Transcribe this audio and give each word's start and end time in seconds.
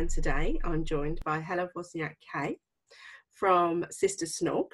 And 0.00 0.08
today 0.08 0.58
I'm 0.64 0.82
joined 0.82 1.20
by 1.26 1.40
Helen 1.40 1.68
Wozniak 1.76 2.14
Kay 2.32 2.56
from 3.34 3.84
Sister 3.90 4.24
Snog. 4.24 4.68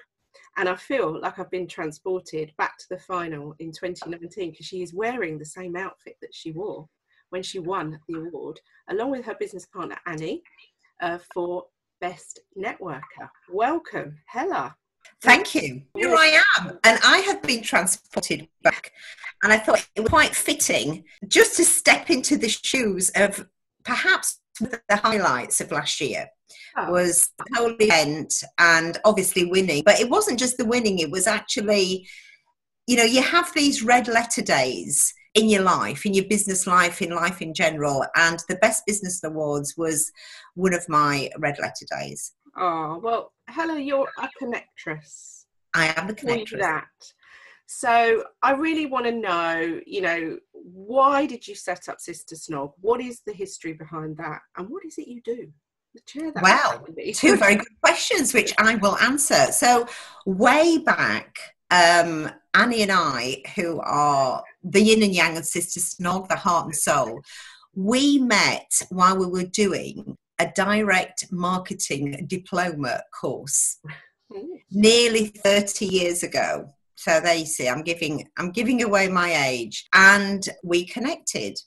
And 0.57 0.69
I 0.69 0.77
feel 0.77 1.21
like 1.21 1.41
I've 1.41 1.51
been 1.51 1.67
transported 1.67 2.53
back 2.59 2.79
to 2.79 2.85
the 2.91 2.99
final 3.01 3.53
in 3.59 3.73
2019 3.73 4.53
because 4.53 4.67
she 4.67 4.85
is 4.85 4.95
wearing 4.95 5.37
the 5.37 5.45
same 5.45 5.75
outfit 5.75 6.15
that 6.23 6.33
she 6.33 6.53
wore 6.53 6.87
when 7.31 7.43
she 7.43 7.59
won 7.59 7.99
the 8.07 8.21
award, 8.21 8.61
along 8.89 9.11
with 9.11 9.25
her 9.25 9.35
business 9.41 9.67
partner 9.67 9.97
Annie 10.07 10.45
uh, 11.01 11.19
for 11.35 11.65
Best 12.01 12.39
Networker. 12.57 13.29
Welcome, 13.51 14.19
Hela. 14.27 14.77
Thank 15.23 15.57
you. 15.57 15.83
Here 15.97 16.15
I 16.15 16.41
am. 16.57 16.79
And 16.85 17.01
I 17.03 17.19
have 17.27 17.43
been 17.43 17.65
transported 17.65 18.47
back. 18.63 18.93
And 19.43 19.53
I 19.53 19.59
thought 19.59 19.89
it 19.97 20.03
was 20.03 20.09
quite 20.09 20.37
fitting 20.37 21.03
just 21.27 21.57
to 21.57 21.65
step 21.65 22.11
into 22.11 22.37
the 22.37 22.49
shoes 22.49 23.11
of 23.17 23.49
perhaps 23.83 24.39
the 24.61 24.97
highlights 24.97 25.61
of 25.61 25.71
last 25.73 26.01
year 26.01 26.27
Oh. 26.77 26.91
was 26.93 27.31
the 27.39 27.57
whole 27.57 27.75
event 27.81 28.33
and 28.59 28.99
obviously 29.05 29.45
winning. 29.47 29.83
But 29.85 29.99
it 29.99 30.11
wasn't 30.11 30.39
just 30.39 30.59
the 30.59 30.65
winning, 30.67 30.99
it 30.99 31.11
was 31.11 31.27
actually, 31.27 32.07
you 32.87 32.97
know, 32.97 33.03
you 33.05 33.23
have 33.23 33.53
these 33.55 33.83
red 33.83 34.09
letter 34.09 34.43
days 34.43 35.13
in 35.35 35.49
your 35.49 35.63
life, 35.63 36.07
in 36.07 36.15
your 36.15 36.25
business 36.27 36.67
life, 36.67 37.03
in 37.03 37.11
life 37.11 37.41
in 37.43 37.53
general. 37.55 38.05
And 38.17 38.39
the 38.49 38.57
Best 38.57 38.85
Business 38.87 39.23
Awards 39.25 39.75
was 39.77 40.11
one 40.55 40.75
of 40.75 40.89
my 40.89 41.31
red 41.39 41.59
letter 41.59 41.87
days. 41.99 42.33
Oh, 42.57 42.99
well, 43.03 43.33
Hela, 43.49 43.79
you're 43.79 44.09
a 44.19 44.29
connectress. 44.39 45.47
I 45.75 45.93
am 45.97 46.09
you 46.09 46.15
connector. 46.15 46.59
that. 46.59 46.85
So 47.67 48.25
I 48.43 48.53
really 48.53 48.87
want 48.87 49.07
to 49.07 49.13
know, 49.13 49.81
you 49.87 50.01
know, 50.01 50.39
why 50.53 51.27
did 51.27 51.47
you 51.47 51.55
set 51.55 51.89
up 51.89 52.01
Sister 52.01 52.37
Snog? 52.37 52.73
What 52.81 53.01
is 53.01 53.21
the 53.27 53.33
history 53.33 53.73
behind 53.73 54.17
that? 54.19 54.41
And 54.57 54.69
what 54.69 54.85
is 54.85 54.99
it 54.99 55.09
you 55.09 55.21
do? 55.23 55.49
Wow, 56.43 56.85
two 57.15 57.37
very 57.37 57.57
good 57.57 57.81
questions 57.83 58.35
which 58.35 58.53
I 58.59 58.75
will 58.77 58.97
answer. 58.99 59.51
So, 59.51 59.87
way 60.27 60.79
back, 60.79 61.39
um, 61.71 62.31
Annie 62.53 62.83
and 62.83 62.93
I, 62.93 63.43
who 63.55 63.81
are 63.81 64.45
the 64.63 64.83
yin 64.83 65.03
and 65.03 65.15
yang 65.15 65.39
of 65.39 65.47
Sister 65.47 65.81
Snog, 65.81 66.29
the 66.29 66.37
heart 66.37 66.67
and 66.67 66.77
soul, 66.77 67.23
we 67.75 68.19
met 68.19 68.71
while 68.91 69.17
we 69.17 69.27
were 69.27 69.49
doing 69.49 70.17
a 70.39 70.53
direct 70.55 71.33
marketing 71.33 72.27
diploma 72.29 73.03
course 73.19 73.79
Mm. 74.33 74.45
nearly 74.73 75.27
30 75.29 75.87
years 75.87 76.25
ago. 76.25 76.75
So 76.97 77.21
there 77.21 77.35
you 77.35 77.47
see, 77.47 77.69
I'm 77.69 77.83
giving 77.83 78.27
I'm 78.39 78.51
giving 78.51 78.83
away 78.83 79.09
my 79.09 79.33
age, 79.47 79.87
and 79.93 80.47
we 80.65 80.85
connected. 80.87 81.59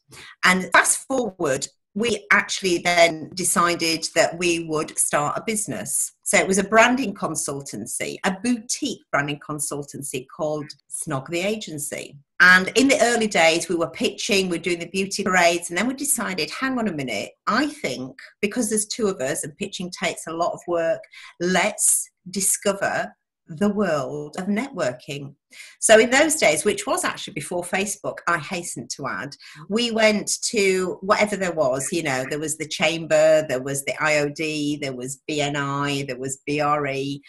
And 0.44 0.69
fast 0.73 1.07
forward, 1.07 1.67
we 1.95 2.25
actually 2.31 2.79
then 2.79 3.29
decided 3.34 4.07
that 4.16 4.38
we 4.38 4.66
would 4.66 4.97
start 4.97 5.38
a 5.38 5.44
business. 5.45 6.13
So 6.23 6.38
it 6.38 6.47
was 6.47 6.59
a 6.59 6.63
branding 6.63 7.13
consultancy, 7.13 8.18
a 8.23 8.38
boutique 8.44 9.01
branding 9.12 9.39
consultancy 9.39 10.25
called 10.28 10.69
Snog 10.89 11.28
the 11.28 11.41
Agency. 11.41 12.18
And 12.39 12.69
in 12.75 12.88
the 12.88 13.01
early 13.01 13.28
days, 13.28 13.68
we 13.68 13.75
were 13.75 13.89
pitching, 13.89 14.47
we 14.47 14.57
were 14.57 14.63
doing 14.63 14.79
the 14.79 14.89
beauty 14.89 15.23
parades, 15.23 15.69
and 15.69 15.78
then 15.78 15.88
we 15.88 15.94
decided, 15.94 16.50
hang 16.51 16.78
on 16.79 16.88
a 16.88 16.94
minute, 16.94 17.31
I 17.47 17.68
think 17.68 18.18
because 18.41 18.69
there's 18.69 18.85
two 18.85 19.07
of 19.07 19.19
us 19.19 19.44
and 19.44 19.57
pitching 19.57 19.91
takes 19.91 20.28
a 20.28 20.34
lot 20.34 20.53
of 20.53 20.62
work, 20.68 21.01
let's 21.39 22.09
discover 22.29 23.13
the 23.49 23.69
world 23.69 24.35
of 24.37 24.45
networking. 24.45 25.33
So, 25.79 25.99
in 25.99 26.11
those 26.11 26.35
days, 26.35 26.63
which 26.63 26.85
was 26.85 27.03
actually 27.03 27.33
before 27.33 27.63
Facebook, 27.63 28.17
I 28.27 28.37
hasten 28.37 28.87
to 28.95 29.07
add, 29.07 29.35
we 29.67 29.91
went 29.91 30.31
to 30.43 30.99
whatever 31.01 31.35
there 31.35 31.51
was, 31.51 31.91
you 31.91 32.03
know, 32.03 32.25
there 32.29 32.39
was 32.39 32.57
the 32.57 32.67
Chamber, 32.67 33.45
there 33.49 33.61
was 33.61 33.83
the 33.85 33.93
IOD, 33.93 34.81
there 34.81 34.95
was 34.95 35.21
BNI, 35.29 36.07
there 36.07 36.19
was 36.19 36.39
BRE. 36.47 37.19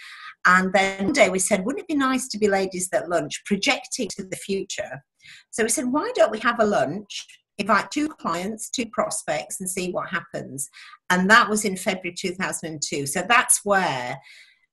And 0.46 0.72
then 0.72 1.04
one 1.04 1.12
day 1.12 1.30
we 1.30 1.38
said, 1.38 1.64
wouldn't 1.64 1.82
it 1.82 1.88
be 1.88 1.94
nice 1.94 2.28
to 2.28 2.38
be 2.38 2.48
ladies 2.48 2.88
at 2.92 3.08
lunch, 3.08 3.42
projecting 3.44 4.08
to 4.16 4.24
the 4.24 4.36
future? 4.36 5.02
So, 5.50 5.62
we 5.62 5.70
said, 5.70 5.86
why 5.86 6.12
don't 6.14 6.32
we 6.32 6.38
have 6.40 6.60
a 6.60 6.66
lunch? 6.66 7.26
Invite 7.56 7.90
two 7.90 8.08
clients, 8.08 8.70
two 8.70 8.86
prospects, 8.86 9.60
and 9.60 9.68
see 9.68 9.90
what 9.90 10.08
happens. 10.08 10.70
And 11.10 11.28
that 11.28 11.48
was 11.48 11.66
in 11.66 11.76
February 11.76 12.14
2002. 12.18 13.06
So 13.06 13.22
that's 13.28 13.60
where 13.64 14.18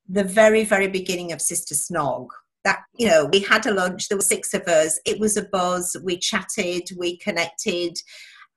the 0.10 0.24
very, 0.24 0.64
very 0.64 0.88
beginning 0.88 1.32
of 1.32 1.42
Sister 1.42 1.76
Snog. 1.76 2.28
That 2.64 2.80
you 2.98 3.08
know, 3.08 3.30
we 3.32 3.40
had 3.40 3.66
a 3.66 3.74
lunch. 3.74 4.10
There 4.10 4.18
were 4.18 4.24
six 4.24 4.54
of 4.54 4.64
us. 4.64 5.00
It 5.06 5.20
was 5.20 5.38
a 5.38 5.46
buzz. 5.46 5.96
We 6.04 6.18
chatted, 6.18 6.90
we 6.98 7.18
connected, 7.18 7.98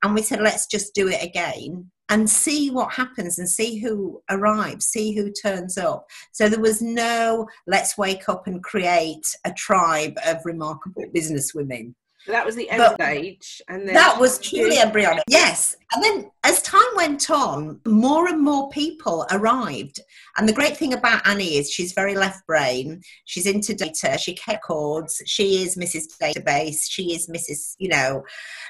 and 0.03 0.13
we 0.13 0.21
said, 0.21 0.41
let's 0.41 0.67
just 0.67 0.93
do 0.93 1.07
it 1.07 1.23
again 1.23 1.91
and 2.11 2.29
see 2.29 2.69
what 2.69 2.93
happens 2.93 3.39
and 3.39 3.47
see 3.47 3.79
who 3.79 4.21
arrives, 4.29 4.85
see 4.85 5.13
who 5.15 5.31
turns 5.31 5.77
up. 5.77 6.05
So 6.33 6.49
there 6.49 6.59
was 6.59 6.81
no 6.81 7.47
let's 7.67 7.97
wake 7.97 8.27
up 8.27 8.47
and 8.47 8.61
create 8.61 9.33
a 9.45 9.53
tribe 9.53 10.17
of 10.27 10.37
remarkable 10.43 11.05
businesswomen. 11.15 11.93
So 11.93 11.93
that 12.27 12.45
was 12.45 12.55
the 12.55 12.67
But- 12.69 12.79
end 12.79 12.93
stage. 12.95 13.61
And 13.67 13.87
then 13.87 13.95
That 13.95 14.19
was 14.19 14.39
truly 14.39 14.77
embryonic. 14.77 15.23
Yes. 15.27 15.75
And 15.93 16.03
then 16.03 16.31
as 16.43 16.61
time 16.61 16.81
went 16.95 17.29
on, 17.29 17.81
more 17.85 18.27
and 18.27 18.41
more 18.41 18.69
people 18.69 19.25
arrived. 19.31 19.99
And 20.37 20.47
the 20.47 20.53
great 20.53 20.77
thing 20.77 20.93
about 20.93 21.27
Annie 21.27 21.57
is 21.57 21.69
she's 21.71 21.93
very 21.93 22.15
left 22.15 22.45
brain. 22.47 23.01
She's 23.25 23.45
into 23.45 23.73
data. 23.73 24.17
She 24.17 24.37
records. 24.47 25.21
She 25.25 25.63
is 25.63 25.75
Mrs. 25.75 26.03
Database. 26.21 26.83
She 26.89 27.13
is 27.13 27.27
Mrs. 27.27 27.75
You 27.79 27.89
know, 27.89 28.23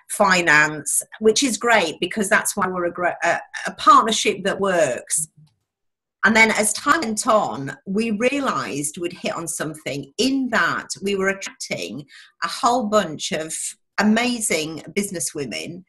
Finance, 0.10 1.04
which 1.20 1.44
is 1.44 1.58
great 1.58 2.00
because 2.00 2.30
that's 2.30 2.56
why 2.56 2.68
we're 2.68 2.86
a, 2.86 3.16
a, 3.24 3.40
a 3.68 3.72
partnership 3.76 4.44
that 4.44 4.60
works. 4.60 5.28
And 6.24 6.36
then 6.36 6.52
as 6.52 6.72
time 6.74 7.02
went 7.02 7.26
on, 7.26 7.76
we 7.86 8.12
realized 8.12 8.98
we'd 8.98 9.14
hit 9.14 9.36
on 9.36 9.48
something 9.48 10.12
in 10.18 10.50
that 10.50 10.88
we 11.02 11.16
were 11.16 11.30
attracting 11.30 12.06
a 12.44 12.48
whole 12.48 12.88
bunch 12.88 13.32
of 13.32 13.56
amazing 13.98 14.84
businesswomen 14.96 15.84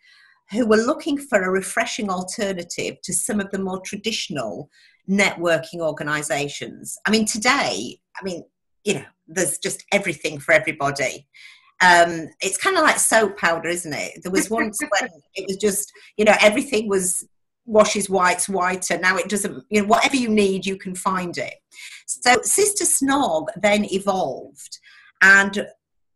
who 0.50 0.66
were 0.66 0.76
looking 0.76 1.18
for 1.18 1.42
a 1.42 1.50
refreshing 1.50 2.10
alternative 2.10 2.96
to 3.02 3.12
some 3.12 3.40
of 3.40 3.50
the 3.50 3.58
more 3.58 3.80
traditional 3.80 4.70
networking 5.08 5.80
organizations. 5.80 6.96
I 7.06 7.10
mean, 7.10 7.26
today, 7.26 7.98
I 8.20 8.24
mean, 8.24 8.44
you 8.84 8.94
know, 8.94 9.04
there's 9.28 9.58
just 9.58 9.84
everything 9.92 10.38
for 10.38 10.52
everybody. 10.52 11.26
Um, 11.80 12.28
it's 12.40 12.58
kind 12.58 12.76
of 12.76 12.84
like 12.84 12.98
soap 12.98 13.38
powder, 13.38 13.68
isn't 13.68 13.92
it? 13.92 14.22
There 14.22 14.32
was 14.32 14.50
once 14.50 14.78
when 14.80 15.10
it 15.34 15.46
was 15.48 15.56
just, 15.56 15.92
you 16.16 16.24
know, 16.24 16.36
everything 16.40 16.88
was 16.88 17.26
washes 17.64 18.10
whites 18.10 18.48
whiter. 18.48 18.98
Now 18.98 19.16
it 19.16 19.28
doesn't, 19.28 19.64
you 19.70 19.82
know, 19.82 19.88
whatever 19.88 20.16
you 20.16 20.28
need, 20.28 20.66
you 20.66 20.76
can 20.76 20.94
find 20.94 21.36
it. 21.38 21.54
So 22.06 22.36
Sister 22.42 22.84
Snog 22.84 23.48
then 23.56 23.86
evolved, 23.92 24.78
and 25.20 25.66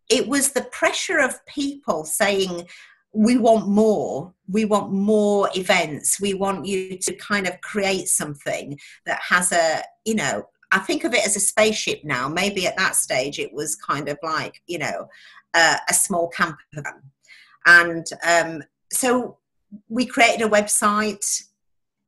it 0.09 0.29
was 0.29 0.53
the 0.53 0.63
pressure 0.63 1.19
of 1.19 1.45
people 1.47 2.05
saying, 2.05 2.67
we 3.13 3.39
want 3.39 3.67
more. 3.67 4.35
We 4.47 4.67
want 4.67 4.93
more 4.93 5.49
events. 5.55 6.21
We 6.21 6.35
want 6.35 6.67
you 6.67 6.99
to 6.99 7.15
kind 7.15 7.47
of 7.47 7.61
create 7.63 8.09
something 8.09 8.79
that 9.07 9.21
has 9.23 9.53
a, 9.53 9.83
you 10.05 10.15
know, 10.15 10.45
I 10.71 10.81
think 10.81 11.05
of 11.05 11.15
it 11.15 11.25
as 11.27 11.35
a 11.35 11.41
spaceship 11.41 12.01
now. 12.05 12.29
Maybe 12.29 12.67
at 12.67 12.77
that 12.77 12.95
stage 12.95 13.39
it 13.39 13.53
was 13.53 13.75
kind 13.77 14.09
of 14.09 14.19
like, 14.23 14.61
you 14.67 14.79
know, 14.79 15.09
uh, 15.55 15.79
a 15.89 15.95
small 15.95 16.29
camper 16.29 16.59
van. 16.75 17.03
And 17.65 18.07
um, 18.25 18.63
so 18.93 19.39
we 19.89 20.07
created 20.07 20.47
a 20.47 20.51
website. 20.51 21.25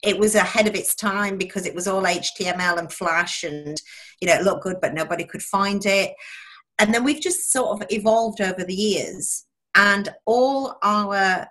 It 0.03 0.19
was 0.19 0.35
ahead 0.35 0.67
of 0.67 0.75
its 0.75 0.95
time 0.95 1.39
because 1.39 1.67
it 1.67 1.75
was 1.75 1.89
all 1.89 2.03
HTML 2.05 2.79
and 2.79 2.93
Flash 2.93 3.43
and, 3.43 3.81
you 4.21 4.29
know, 4.29 4.35
it 4.35 4.45
looked 4.45 4.63
good, 4.63 4.81
but 4.81 4.95
nobody 4.95 5.25
could 5.25 5.43
find 5.43 5.85
it. 5.87 6.15
And 6.79 6.95
then 6.95 7.03
we've 7.03 7.21
just 7.21 7.51
sort 7.51 7.81
of 7.81 7.89
evolved 7.91 8.41
over 8.41 8.63
the 8.63 8.75
years 8.75 9.45
and 9.75 10.09
all 10.27 10.77
our 10.83 11.49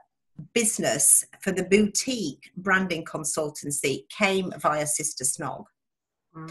business 0.54 1.26
for 1.40 1.52
the 1.52 1.64
boutique 1.64 2.52
branding 2.56 3.04
consultancy 3.04 4.08
came 4.10 4.54
via 4.60 4.86
Sister 4.86 5.24
Snog. 5.24 5.66
Wow. 6.34 6.48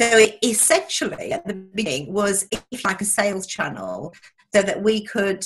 So 0.00 0.16
it 0.16 0.38
essentially 0.44 1.32
at 1.32 1.46
the 1.46 1.54
beginning 1.54 2.12
was 2.12 2.48
like 2.84 3.00
a 3.00 3.04
sales 3.04 3.46
channel 3.46 4.14
so 4.54 4.62
that 4.62 4.82
we 4.82 5.04
could 5.04 5.44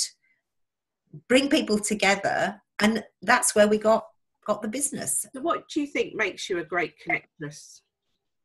bring 1.28 1.48
people 1.48 1.78
together 1.78 2.60
and 2.82 3.04
that's 3.22 3.54
where 3.54 3.68
we 3.68 3.78
got 3.78 4.06
got 4.46 4.62
the 4.62 4.68
business. 4.68 5.26
So 5.34 5.40
what 5.40 5.68
do 5.68 5.80
you 5.80 5.86
think 5.86 6.14
makes 6.14 6.50
you 6.50 6.58
a 6.58 6.64
great 6.64 6.98
connectress? 6.98 7.82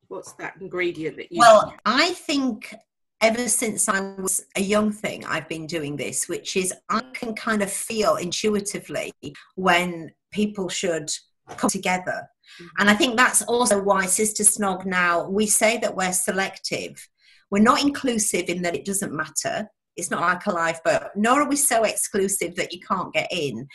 What's 0.08 0.34
that 0.34 0.56
ingredient 0.62 1.18
that 1.18 1.32
you 1.32 1.40
Well, 1.40 1.74
I 1.86 2.14
think 2.14 2.74
ever 3.20 3.50
since 3.50 3.90
I 3.90 4.00
was 4.16 4.46
a 4.56 4.62
young 4.62 4.92
thing, 4.92 5.26
I've 5.26 5.50
been 5.50 5.66
doing 5.66 5.96
this, 5.98 6.30
which 6.30 6.56
is 6.56 6.74
I 6.90 7.02
can 7.14 7.34
kind 7.34 7.62
of 7.62 7.72
feel 7.72 8.16
intuitively 8.16 9.12
when 9.56 10.12
people 10.32 10.70
should 10.70 11.10
come 11.58 11.70
together. 11.70 12.30
Mm-hmm. 12.62 12.68
And 12.80 12.90
I 12.90 12.94
think 12.94 13.18
that's 13.18 13.42
also 13.44 13.82
why 13.82 14.06
Sister 14.06 14.44
Snog 14.44 14.86
now, 14.86 15.28
we 15.28 15.48
say 15.48 15.78
that 15.80 15.96
we're 15.96 16.14
selective. 16.14 17.08
We're 17.50 17.64
not 17.64 17.82
inclusive 17.82 18.50
in 18.50 18.62
that 18.62 18.76
it 18.76 18.86
doesn't 18.86 19.14
matter. 19.14 19.68
It's 19.96 20.12
not 20.12 20.22
like 20.22 20.46
a 20.46 20.52
lifeboat, 20.52 21.10
nor 21.16 21.42
are 21.42 21.50
we 21.50 21.56
so 21.56 21.84
exclusive 21.84 22.56
that 22.56 22.72
you 22.72 22.80
can't 22.80 23.14
get 23.14 23.28
in. 23.32 23.68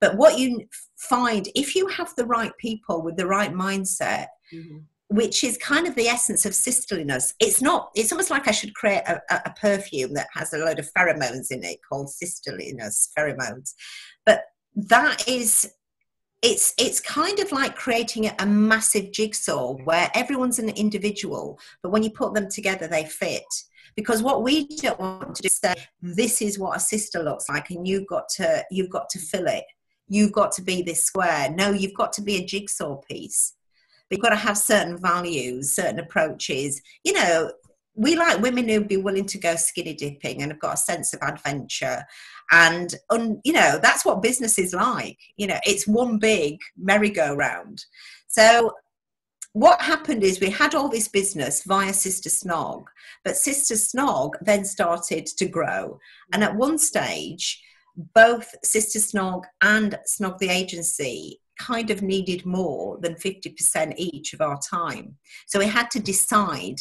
But 0.00 0.16
what 0.16 0.38
you 0.38 0.66
find, 0.96 1.48
if 1.54 1.74
you 1.74 1.86
have 1.88 2.14
the 2.16 2.24
right 2.24 2.52
people 2.58 3.02
with 3.02 3.16
the 3.16 3.26
right 3.26 3.52
mindset, 3.52 4.26
mm-hmm 4.52 4.78
which 5.10 5.42
is 5.42 5.58
kind 5.58 5.88
of 5.88 5.96
the 5.96 6.06
essence 6.06 6.46
of 6.46 6.52
sisterliness. 6.52 7.34
It's 7.40 7.60
not, 7.60 7.90
it's 7.96 8.12
almost 8.12 8.30
like 8.30 8.46
I 8.46 8.52
should 8.52 8.74
create 8.74 9.02
a, 9.08 9.20
a, 9.28 9.52
perfume 9.60 10.14
that 10.14 10.28
has 10.34 10.52
a 10.52 10.58
load 10.58 10.78
of 10.78 10.88
pheromones 10.96 11.50
in 11.50 11.64
it 11.64 11.80
called 11.86 12.08
sisterliness 12.08 13.08
pheromones. 13.18 13.74
But 14.24 14.44
that 14.76 15.26
is, 15.26 15.74
it's, 16.42 16.74
it's 16.78 17.00
kind 17.00 17.40
of 17.40 17.50
like 17.50 17.74
creating 17.74 18.30
a 18.38 18.46
massive 18.46 19.10
jigsaw 19.10 19.74
where 19.82 20.12
everyone's 20.14 20.60
an 20.60 20.68
individual, 20.68 21.58
but 21.82 21.90
when 21.90 22.04
you 22.04 22.10
put 22.10 22.32
them 22.32 22.48
together, 22.48 22.86
they 22.86 23.04
fit. 23.04 23.42
Because 23.96 24.22
what 24.22 24.44
we 24.44 24.68
don't 24.76 25.00
want 25.00 25.34
to 25.34 25.42
do 25.42 25.46
is 25.46 25.56
say, 25.56 25.74
this 26.00 26.40
is 26.40 26.56
what 26.56 26.76
a 26.76 26.80
sister 26.80 27.20
looks 27.20 27.48
like, 27.48 27.70
and 27.70 27.86
you've 27.86 28.06
got 28.06 28.28
to, 28.36 28.64
you've 28.70 28.90
got 28.90 29.08
to 29.10 29.18
fill 29.18 29.48
it. 29.48 29.64
You've 30.10 30.32
got 30.32 30.52
to 30.52 30.62
be 30.62 30.82
this 30.82 31.02
square. 31.02 31.50
No, 31.50 31.70
you've 31.70 31.94
got 31.94 32.12
to 32.14 32.22
be 32.22 32.36
a 32.36 32.44
jigsaw 32.44 32.96
piece 32.96 33.54
but 34.10 34.16
you've 34.16 34.22
got 34.22 34.30
to 34.30 34.36
have 34.36 34.58
certain 34.58 34.98
values, 34.98 35.74
certain 35.74 36.00
approaches. 36.00 36.82
You 37.04 37.12
know, 37.12 37.52
we 37.94 38.16
like 38.16 38.42
women 38.42 38.68
who'd 38.68 38.88
be 38.88 38.96
willing 38.96 39.26
to 39.26 39.38
go 39.38 39.54
skinny 39.54 39.94
dipping 39.94 40.42
and 40.42 40.50
have 40.50 40.60
got 40.60 40.74
a 40.74 40.78
sense 40.78 41.14
of 41.14 41.22
adventure. 41.22 42.04
And, 42.50 42.92
un, 43.10 43.40
you 43.44 43.52
know, 43.52 43.78
that's 43.80 44.04
what 44.04 44.22
business 44.22 44.58
is 44.58 44.74
like. 44.74 45.18
You 45.36 45.46
know, 45.46 45.60
it's 45.64 45.86
one 45.86 46.18
big 46.18 46.58
merry-go-round. 46.76 47.84
So 48.26 48.72
what 49.52 49.80
happened 49.80 50.24
is 50.24 50.40
we 50.40 50.50
had 50.50 50.74
all 50.74 50.88
this 50.88 51.08
business 51.08 51.62
via 51.62 51.92
Sister 51.92 52.30
Snog, 52.30 52.84
but 53.24 53.36
Sister 53.36 53.74
Snog 53.74 54.32
then 54.40 54.64
started 54.64 55.26
to 55.26 55.46
grow. 55.46 56.00
And 56.32 56.42
at 56.42 56.56
one 56.56 56.78
stage, 56.78 57.62
both 58.14 58.54
Sister 58.64 58.98
Snog 58.98 59.44
and 59.62 59.98
Snog 60.06 60.38
the 60.38 60.48
agency 60.48 61.40
kind 61.58 61.90
of 61.90 62.02
needed 62.02 62.46
more 62.46 62.98
than 63.00 63.14
50% 63.14 63.94
each 63.96 64.32
of 64.32 64.40
our 64.40 64.58
time. 64.58 65.16
So 65.46 65.58
we 65.58 65.66
had 65.66 65.90
to 65.90 66.00
decide 66.00 66.80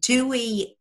do 0.00 0.28
we 0.28 0.76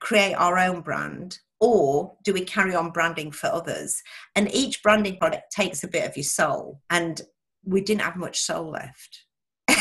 create 0.00 0.34
our 0.34 0.58
own 0.58 0.80
brand 0.80 1.38
or 1.60 2.16
do 2.24 2.32
we 2.32 2.44
carry 2.44 2.74
on 2.74 2.90
branding 2.90 3.30
for 3.32 3.48
others? 3.48 4.02
And 4.34 4.52
each 4.54 4.82
branding 4.82 5.16
product 5.18 5.52
takes 5.52 5.82
a 5.82 5.88
bit 5.88 6.08
of 6.08 6.16
your 6.16 6.24
soul, 6.24 6.80
and 6.88 7.20
we 7.64 7.80
didn't 7.80 8.02
have 8.02 8.16
much 8.16 8.40
soul 8.40 8.70
left. 8.70 9.24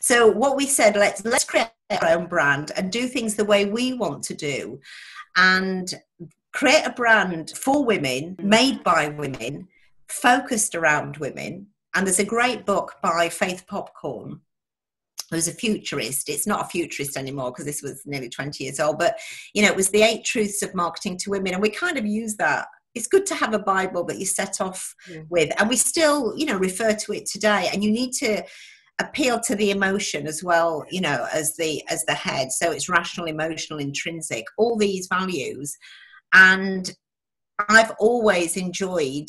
so 0.00 0.28
what 0.28 0.56
we 0.56 0.66
said, 0.66 0.96
let's 0.96 1.24
let's 1.24 1.44
create 1.44 1.68
our 1.90 2.16
own 2.16 2.26
brand 2.26 2.72
and 2.76 2.90
do 2.90 3.06
things 3.06 3.34
the 3.34 3.44
way 3.44 3.66
we 3.66 3.92
want 3.92 4.22
to 4.24 4.34
do, 4.34 4.80
and 5.36 5.94
create 6.52 6.86
a 6.86 6.92
brand 6.92 7.50
for 7.56 7.84
women, 7.84 8.36
mm. 8.36 8.44
made 8.44 8.82
by 8.84 9.08
women, 9.08 9.68
focused 10.08 10.74
around 10.74 11.16
women. 11.16 11.66
And 11.94 12.06
there's 12.06 12.18
a 12.18 12.24
great 12.24 12.64
book 12.64 12.94
by 13.02 13.28
Faith 13.28 13.64
Popcorn, 13.66 14.40
who's 15.30 15.48
a 15.48 15.52
futurist. 15.52 16.28
It's 16.28 16.46
not 16.46 16.64
a 16.64 16.68
futurist 16.68 17.16
anymore 17.16 17.50
because 17.50 17.64
this 17.64 17.82
was 17.82 18.02
nearly 18.06 18.28
20 18.28 18.64
years 18.64 18.80
old, 18.80 18.98
but 18.98 19.18
you 19.54 19.62
know, 19.62 19.68
it 19.68 19.76
was 19.76 19.90
the 19.90 20.02
eight 20.02 20.24
truths 20.24 20.62
of 20.62 20.74
marketing 20.74 21.18
to 21.18 21.30
women. 21.30 21.52
And 21.52 21.62
we 21.62 21.70
kind 21.70 21.98
of 21.98 22.06
use 22.06 22.36
that. 22.36 22.66
It's 22.94 23.06
good 23.06 23.24
to 23.26 23.34
have 23.34 23.54
a 23.54 23.58
Bible 23.58 24.04
that 24.04 24.18
you 24.18 24.26
set 24.26 24.60
off 24.60 24.94
yeah. 25.10 25.20
with. 25.30 25.50
And 25.58 25.68
we 25.68 25.76
still, 25.76 26.34
you 26.36 26.44
know, 26.44 26.58
refer 26.58 26.92
to 26.92 27.12
it 27.12 27.26
today. 27.26 27.70
And 27.72 27.82
you 27.82 27.90
need 27.90 28.12
to 28.14 28.44
appeal 29.00 29.40
to 29.40 29.54
the 29.54 29.70
emotion 29.70 30.26
as 30.26 30.44
well, 30.44 30.84
you 30.90 31.00
know, 31.00 31.26
as 31.32 31.56
the 31.56 31.82
as 31.88 32.04
the 32.04 32.14
head. 32.14 32.52
So 32.52 32.70
it's 32.70 32.88
rational, 32.88 33.26
emotional, 33.26 33.78
intrinsic, 33.78 34.44
all 34.58 34.76
these 34.76 35.08
values. 35.08 35.76
And 36.32 36.90
I've 37.68 37.92
always 37.98 38.56
enjoyed 38.56 39.28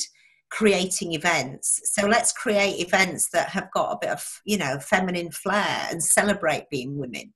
creating 0.50 1.14
events. 1.14 1.82
So 1.86 2.06
let's 2.06 2.32
create 2.32 2.80
events 2.80 3.30
that 3.32 3.50
have 3.50 3.72
got 3.72 3.92
a 3.92 3.98
bit 4.00 4.12
of, 4.12 4.42
you 4.46 4.58
know, 4.58 4.80
feminine 4.80 5.32
flair 5.32 5.88
and 5.90 6.04
celebrate 6.04 6.70
being 6.70 6.98
women. 6.98 7.34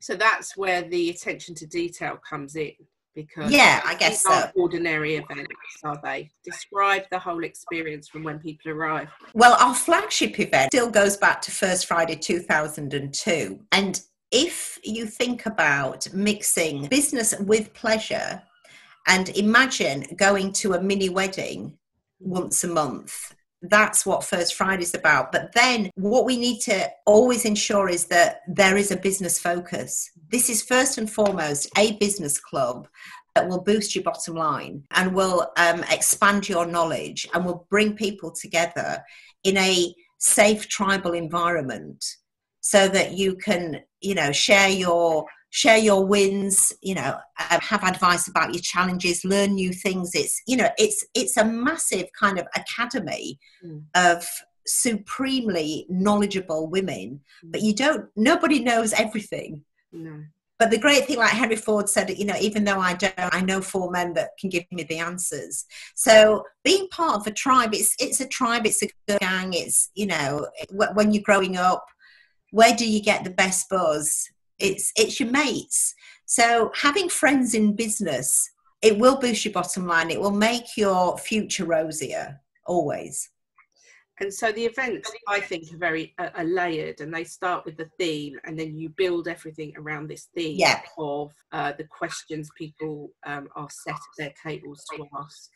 So 0.00 0.14
that's 0.14 0.56
where 0.56 0.82
the 0.82 1.10
attention 1.10 1.54
to 1.56 1.66
detail 1.66 2.18
comes 2.28 2.56
in 2.56 2.72
because 3.14 3.50
yeah, 3.50 3.82
I 3.84 3.94
guess 3.94 4.22
so. 4.22 4.50
ordinary 4.54 5.16
events, 5.16 5.50
are 5.82 6.00
they? 6.02 6.30
Describe 6.44 7.02
the 7.10 7.18
whole 7.18 7.42
experience 7.44 8.08
from 8.08 8.22
when 8.22 8.38
people 8.38 8.70
arrive. 8.70 9.08
Well, 9.34 9.56
our 9.60 9.74
flagship 9.74 10.38
event 10.38 10.72
still 10.72 10.90
goes 10.90 11.16
back 11.16 11.42
to 11.42 11.50
First 11.50 11.86
Friday 11.86 12.16
2002. 12.16 13.60
And 13.72 14.00
if 14.30 14.78
you 14.84 15.06
think 15.06 15.46
about 15.46 16.12
mixing 16.12 16.86
business 16.86 17.34
with 17.40 17.74
pleasure, 17.74 18.42
and 19.06 19.28
imagine 19.30 20.06
going 20.16 20.52
to 20.52 20.74
a 20.74 20.82
mini 20.82 21.08
wedding 21.08 21.78
once 22.20 22.64
a 22.64 22.68
month 22.68 23.34
that's 23.62 24.06
what 24.06 24.24
First 24.24 24.54
Friday 24.54 24.82
is 24.82 24.94
about. 24.94 25.32
But 25.32 25.52
then 25.52 25.90
what 25.94 26.24
we 26.24 26.36
need 26.36 26.60
to 26.62 26.88
always 27.04 27.44
ensure 27.44 27.88
is 27.88 28.06
that 28.06 28.40
there 28.48 28.76
is 28.76 28.90
a 28.90 28.96
business 28.96 29.38
focus. 29.38 30.10
This 30.30 30.48
is 30.48 30.62
first 30.62 30.98
and 30.98 31.10
foremost 31.10 31.68
a 31.76 31.92
business 31.96 32.40
club 32.40 32.88
that 33.34 33.48
will 33.48 33.60
boost 33.62 33.94
your 33.94 34.04
bottom 34.04 34.34
line 34.34 34.82
and 34.92 35.14
will 35.14 35.52
um, 35.56 35.84
expand 35.90 36.48
your 36.48 36.66
knowledge 36.66 37.28
and 37.34 37.44
will 37.44 37.66
bring 37.70 37.94
people 37.94 38.32
together 38.32 39.02
in 39.44 39.56
a 39.58 39.94
safe 40.18 40.68
tribal 40.68 41.12
environment 41.12 42.04
so 42.60 42.88
that 42.88 43.12
you 43.12 43.36
can, 43.36 43.80
you 44.00 44.14
know, 44.14 44.32
share 44.32 44.68
your 44.68 45.26
share 45.50 45.78
your 45.78 46.06
wins 46.06 46.72
you 46.80 46.94
know 46.94 47.18
uh, 47.38 47.58
have 47.60 47.82
advice 47.84 48.28
about 48.28 48.54
your 48.54 48.62
challenges 48.62 49.24
learn 49.24 49.54
new 49.54 49.72
things. 49.72 50.12
It's 50.14 50.40
you 50.46 50.56
know 50.56 50.68
it's 50.78 51.04
it's 51.14 51.36
a 51.36 51.44
massive 51.44 52.06
kind 52.18 52.38
of 52.38 52.46
academy 52.56 53.38
mm. 53.64 53.82
of 53.94 54.26
supremely 54.66 55.86
knowledgeable 55.88 56.68
women 56.68 57.20
mm. 57.44 57.52
but 57.52 57.62
you 57.62 57.74
don't 57.74 58.06
nobody 58.16 58.60
knows 58.60 58.92
everything. 58.92 59.64
No. 59.92 60.22
But 60.58 60.70
the 60.70 60.78
great 60.78 61.06
thing 61.06 61.16
like 61.16 61.30
henry 61.30 61.56
ford 61.56 61.88
said 61.88 62.10
you 62.16 62.26
know 62.26 62.36
even 62.40 62.64
though 62.64 62.78
i 62.78 62.92
don't 62.92 63.14
i 63.18 63.40
know 63.40 63.62
four 63.62 63.90
men 63.90 64.12
that 64.12 64.30
can 64.38 64.50
give 64.50 64.64
me 64.70 64.84
the 64.84 64.98
answers. 64.98 65.64
So 65.94 66.44
being 66.64 66.86
part 66.88 67.16
of 67.16 67.26
a 67.26 67.32
tribe 67.32 67.74
it's 67.74 67.96
it's 67.98 68.20
a 68.20 68.28
tribe 68.28 68.66
it's 68.66 68.82
a 68.82 69.18
gang 69.18 69.52
it's 69.54 69.90
you 69.94 70.06
know 70.06 70.46
when 70.70 71.12
you're 71.12 71.24
growing 71.24 71.56
up 71.56 71.84
where 72.52 72.74
do 72.74 72.88
you 72.88 73.00
get 73.00 73.24
the 73.24 73.30
best 73.30 73.68
buzz 73.68 74.28
it's 74.60 74.92
it's 74.96 75.20
your 75.20 75.30
mates. 75.30 75.94
So 76.26 76.70
having 76.74 77.08
friends 77.08 77.54
in 77.54 77.74
business 77.74 78.50
it 78.82 78.98
will 78.98 79.18
boost 79.18 79.44
your 79.44 79.52
bottom 79.52 79.86
line. 79.86 80.10
It 80.10 80.20
will 80.20 80.30
make 80.30 80.76
your 80.76 81.18
future 81.18 81.64
rosier 81.64 82.40
always. 82.66 83.30
And 84.20 84.32
so 84.32 84.52
the 84.52 84.66
events 84.66 85.10
i 85.28 85.40
think 85.40 85.72
are 85.72 85.78
very 85.78 86.14
uh, 86.18 86.28
are 86.34 86.44
layered 86.44 87.00
and 87.00 87.12
they 87.12 87.24
start 87.24 87.64
with 87.64 87.78
the 87.78 87.88
theme 87.98 88.38
and 88.44 88.58
then 88.58 88.76
you 88.76 88.90
build 88.90 89.28
everything 89.28 89.72
around 89.78 90.08
this 90.08 90.28
theme 90.36 90.58
yeah. 90.58 90.82
of 90.98 91.32
uh, 91.52 91.72
the 91.78 91.84
questions 91.84 92.50
people 92.54 93.12
um, 93.24 93.48
are 93.56 93.70
set 93.70 93.94
at 93.94 94.00
their 94.18 94.34
tables 94.42 94.84
to 94.94 95.06
ask 95.18 95.50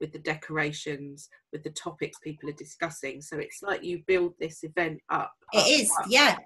with 0.00 0.12
the 0.12 0.18
decorations 0.18 1.30
with 1.50 1.62
the 1.62 1.70
topics 1.70 2.18
people 2.18 2.50
are 2.50 2.54
discussing. 2.54 3.22
So 3.22 3.38
it's 3.38 3.62
like 3.62 3.82
you 3.82 4.02
build 4.06 4.34
this 4.38 4.64
event 4.64 5.00
up, 5.08 5.32
up 5.54 5.66
it 5.66 5.80
is 5.80 5.90
up. 5.98 6.06
yeah 6.08 6.36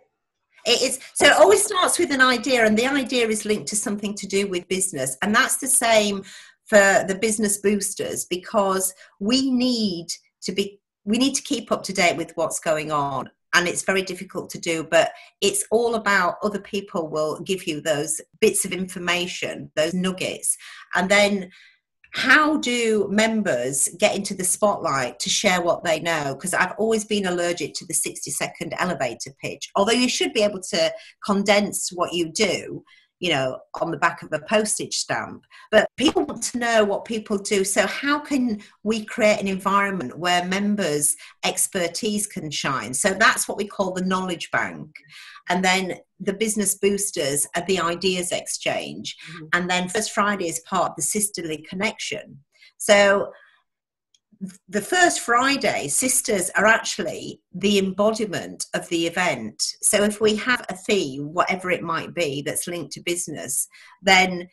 it 0.66 0.82
is 0.82 0.98
so 1.14 1.26
it 1.26 1.36
always 1.38 1.64
starts 1.64 1.98
with 1.98 2.10
an 2.10 2.20
idea, 2.20 2.64
and 2.64 2.78
the 2.78 2.86
idea 2.86 3.28
is 3.28 3.44
linked 3.44 3.68
to 3.68 3.76
something 3.76 4.14
to 4.14 4.26
do 4.26 4.46
with 4.46 4.68
business, 4.68 5.16
and 5.22 5.34
that's 5.34 5.58
the 5.58 5.68
same 5.68 6.24
for 6.66 7.04
the 7.06 7.18
business 7.20 7.58
boosters 7.58 8.24
because 8.24 8.94
we 9.20 9.50
need 9.50 10.08
to 10.42 10.52
be 10.52 10.80
we 11.04 11.18
need 11.18 11.34
to 11.34 11.42
keep 11.42 11.70
up 11.70 11.82
to 11.82 11.92
date 11.92 12.16
with 12.16 12.32
what's 12.36 12.58
going 12.58 12.90
on 12.90 13.30
and 13.54 13.68
it's 13.68 13.82
very 13.82 14.02
difficult 14.02 14.48
to 14.50 14.58
do 14.58 14.82
but 14.82 15.12
it's 15.40 15.64
all 15.70 15.94
about 15.94 16.36
other 16.42 16.58
people 16.58 17.08
will 17.08 17.38
give 17.40 17.66
you 17.66 17.80
those 17.80 18.20
bits 18.40 18.64
of 18.64 18.72
information 18.72 19.70
those 19.76 19.94
nuggets 19.94 20.56
and 20.94 21.10
then 21.10 21.50
how 22.14 22.58
do 22.58 23.08
members 23.10 23.88
get 23.98 24.14
into 24.14 24.34
the 24.34 24.44
spotlight 24.44 25.18
to 25.18 25.28
share 25.28 25.60
what 25.60 25.82
they 25.82 25.98
know? 25.98 26.34
Because 26.34 26.54
I've 26.54 26.74
always 26.78 27.04
been 27.04 27.26
allergic 27.26 27.74
to 27.74 27.86
the 27.86 27.92
60 27.92 28.30
second 28.30 28.72
elevator 28.78 29.34
pitch, 29.42 29.68
although 29.74 29.92
you 29.92 30.08
should 30.08 30.32
be 30.32 30.42
able 30.42 30.60
to 30.70 30.92
condense 31.24 31.90
what 31.92 32.12
you 32.12 32.30
do 32.30 32.84
you 33.20 33.30
know, 33.30 33.58
on 33.80 33.90
the 33.90 33.96
back 33.96 34.22
of 34.22 34.32
a 34.32 34.40
postage 34.40 34.96
stamp. 34.96 35.44
But 35.70 35.88
people 35.96 36.24
want 36.24 36.42
to 36.44 36.58
know 36.58 36.84
what 36.84 37.04
people 37.04 37.38
do. 37.38 37.64
So, 37.64 37.86
how 37.86 38.18
can 38.18 38.60
we 38.82 39.04
create 39.04 39.40
an 39.40 39.48
environment 39.48 40.18
where 40.18 40.44
members' 40.44 41.16
expertise 41.44 42.26
can 42.26 42.50
shine? 42.50 42.92
So, 42.92 43.14
that's 43.14 43.48
what 43.48 43.58
we 43.58 43.66
call 43.66 43.92
the 43.92 44.04
knowledge 44.04 44.50
bank. 44.50 44.90
And 45.48 45.64
then 45.64 45.94
the 46.20 46.32
business 46.32 46.74
boosters 46.74 47.46
are 47.56 47.64
the 47.66 47.80
ideas 47.80 48.32
exchange. 48.32 49.16
Mm-hmm. 49.28 49.44
And 49.52 49.70
then 49.70 49.88
First 49.88 50.12
Friday 50.12 50.48
is 50.48 50.60
part 50.60 50.90
of 50.90 50.96
the 50.96 51.02
sisterly 51.02 51.64
connection. 51.68 52.40
So, 52.78 53.32
the 54.68 54.80
first 54.80 55.20
Friday, 55.20 55.88
sisters 55.88 56.50
are 56.56 56.66
actually 56.66 57.40
the 57.52 57.78
embodiment 57.78 58.66
of 58.74 58.88
the 58.88 59.06
event. 59.06 59.62
So 59.82 60.02
if 60.02 60.20
we 60.20 60.36
have 60.36 60.64
a 60.68 60.74
theme, 60.74 61.32
whatever 61.32 61.70
it 61.70 61.82
might 61.82 62.14
be, 62.14 62.42
that's 62.42 62.66
linked 62.66 62.92
to 62.92 63.00
business, 63.02 63.68
then, 64.02 64.48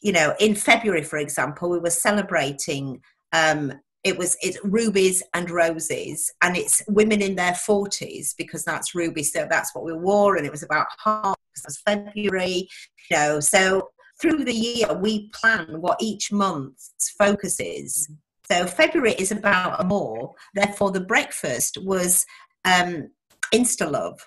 you 0.00 0.12
know, 0.12 0.34
in 0.40 0.54
February, 0.54 1.02
for 1.02 1.18
example, 1.18 1.70
we 1.70 1.78
were 1.78 1.90
celebrating. 1.90 3.00
Um, 3.32 3.72
it 4.04 4.18
was 4.18 4.36
it's 4.42 4.58
rubies 4.62 5.22
and 5.32 5.50
roses, 5.50 6.30
and 6.42 6.56
it's 6.56 6.82
women 6.88 7.22
in 7.22 7.36
their 7.36 7.54
forties 7.54 8.34
because 8.36 8.62
that's 8.62 8.94
ruby. 8.94 9.22
So 9.22 9.46
that's 9.48 9.74
what 9.74 9.84
we 9.84 9.94
wore, 9.94 10.36
and 10.36 10.44
it 10.44 10.52
was 10.52 10.62
about 10.62 10.86
heart 10.98 11.38
because 11.54 11.78
February. 11.78 12.68
You 13.10 13.16
know, 13.16 13.40
so 13.40 13.88
through 14.20 14.44
the 14.44 14.52
year 14.52 14.92
we 14.94 15.30
plan 15.30 15.80
what 15.80 15.96
each 16.00 16.30
month's 16.30 17.10
focus 17.18 17.58
is 17.58 18.10
so 18.50 18.66
February 18.66 19.14
is 19.14 19.32
about 19.32 19.80
a 19.80 19.84
more. 19.84 20.34
Therefore, 20.54 20.90
the 20.90 21.00
breakfast 21.00 21.78
was 21.82 22.26
um, 22.64 23.08
Insta 23.52 23.90
love. 23.90 24.20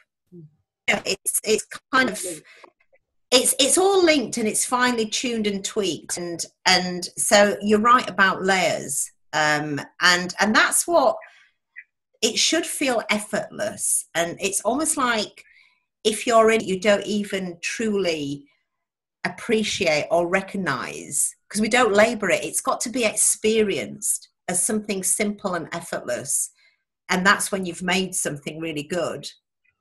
It's 0.87 1.41
it's 1.43 1.67
kind 1.93 2.09
of 2.09 2.23
it's 3.31 3.55
it's 3.59 3.77
all 3.77 4.03
linked 4.03 4.37
and 4.37 4.47
it's 4.47 4.65
finely 4.65 5.05
tuned 5.05 5.47
and 5.47 5.63
tweaked 5.63 6.17
and 6.17 6.45
and 6.65 7.09
so 7.17 7.57
you're 7.61 7.79
right 7.79 8.09
about 8.09 8.43
layers 8.43 9.11
um, 9.33 9.81
and 10.01 10.33
and 10.39 10.55
that's 10.55 10.87
what 10.87 11.17
it 12.21 12.37
should 12.39 12.65
feel 12.65 13.03
effortless 13.09 14.07
and 14.15 14.37
it's 14.39 14.61
almost 14.61 14.95
like 14.95 15.43
if 16.05 16.25
you're 16.25 16.51
in 16.51 16.61
you 16.61 16.79
don't 16.79 17.05
even 17.05 17.57
truly 17.61 18.45
appreciate 19.27 20.07
or 20.11 20.27
recognize 20.27 21.35
because 21.47 21.61
we 21.61 21.69
don't 21.69 21.93
labor 21.93 22.29
it. 22.29 22.43
It's 22.43 22.61
got 22.61 22.81
to 22.81 22.89
be 22.89 23.05
experienced 23.05 24.29
as 24.47 24.65
something 24.65 25.03
simple 25.03 25.53
and 25.53 25.67
effortless. 25.73 26.51
And 27.09 27.25
that's 27.25 27.51
when 27.51 27.65
you've 27.65 27.83
made 27.83 28.15
something 28.15 28.59
really 28.59 28.83
good. 28.83 29.27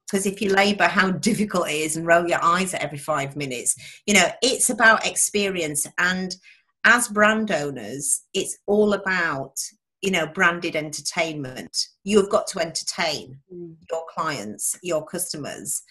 Because 0.06 0.26
if 0.26 0.40
you 0.40 0.50
labor 0.50 0.84
how 0.84 1.10
difficult 1.30 1.68
it 1.68 1.74
is 1.74 1.96
and 1.96 2.06
roll 2.06 2.28
your 2.28 2.42
eyes 2.42 2.74
at 2.74 2.82
every 2.82 2.98
five 2.98 3.36
minutes. 3.36 3.74
You 4.06 4.14
know 4.14 4.28
it's 4.42 4.70
about 4.70 5.06
experience. 5.06 5.86
And 5.98 6.34
as 6.84 7.08
brand 7.08 7.50
owners 7.50 8.22
it's 8.32 8.58
all 8.66 8.92
about 8.92 9.56
you 10.02 10.10
know 10.10 10.26
branded 10.26 10.76
entertainment. 10.76 11.76
You've 12.04 12.30
got 12.30 12.46
to 12.48 12.60
entertain 12.60 13.38
mm. 13.52 13.74
your 13.90 14.04
clients 14.14 14.78
your 14.82 15.04
customers 15.04 15.82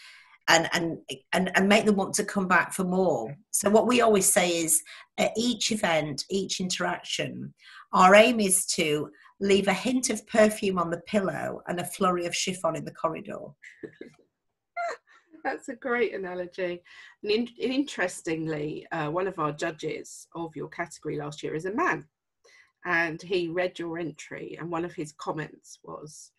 and, 0.47 0.69
and 0.73 0.99
and 1.33 1.51
and 1.55 1.67
make 1.67 1.85
them 1.85 1.95
want 1.95 2.13
to 2.15 2.23
come 2.23 2.47
back 2.47 2.71
for 2.71 2.83
more. 2.83 3.35
So 3.51 3.69
what 3.69 3.87
we 3.87 4.01
always 4.01 4.31
say 4.31 4.49
is 4.63 4.81
at 5.17 5.31
each 5.35 5.71
event 5.71 6.23
each 6.29 6.59
interaction 6.59 7.53
our 7.95 8.13
aim 8.13 8.41
is 8.41 8.65
to 8.65 9.09
leave 9.39 9.67
a 9.67 9.73
hint 9.73 10.09
of 10.09 10.25
perfume 10.27 10.77
on 10.77 10.89
the 10.89 11.01
pillow 11.07 11.61
and 11.67 11.79
a 11.79 11.85
flurry 11.85 12.25
of 12.25 12.35
chiffon 12.35 12.75
in 12.75 12.85
the 12.85 12.93
corridor. 12.93 13.39
That's 15.43 15.69
a 15.69 15.75
great 15.75 16.13
analogy. 16.13 16.81
And, 17.23 17.31
in, 17.31 17.47
interestingly 17.57 18.85
uh, 18.91 19.09
one 19.11 19.27
of 19.27 19.39
our 19.39 19.51
judges 19.51 20.27
of 20.35 20.55
your 20.55 20.67
category 20.69 21.17
last 21.17 21.41
year 21.41 21.55
is 21.55 21.65
a 21.65 21.73
man 21.73 22.05
and 22.85 23.21
he 23.21 23.47
read 23.47 23.79
your 23.79 23.97
entry 23.97 24.57
and 24.59 24.69
one 24.69 24.85
of 24.85 24.93
his 24.93 25.13
comments 25.13 25.79
was 25.83 26.31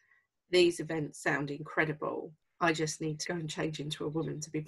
these 0.51 0.79
events 0.79 1.23
sound 1.23 1.51
incredible 1.51 2.33
I 2.61 2.73
just 2.73 3.01
need 3.01 3.21
to 3.21 3.29
go 3.29 3.35
and 3.35 3.49
change 3.49 3.81
into 3.81 4.05
a 4.05 4.09
woman 4.09 4.41
to 4.41 4.51
be 4.51 4.65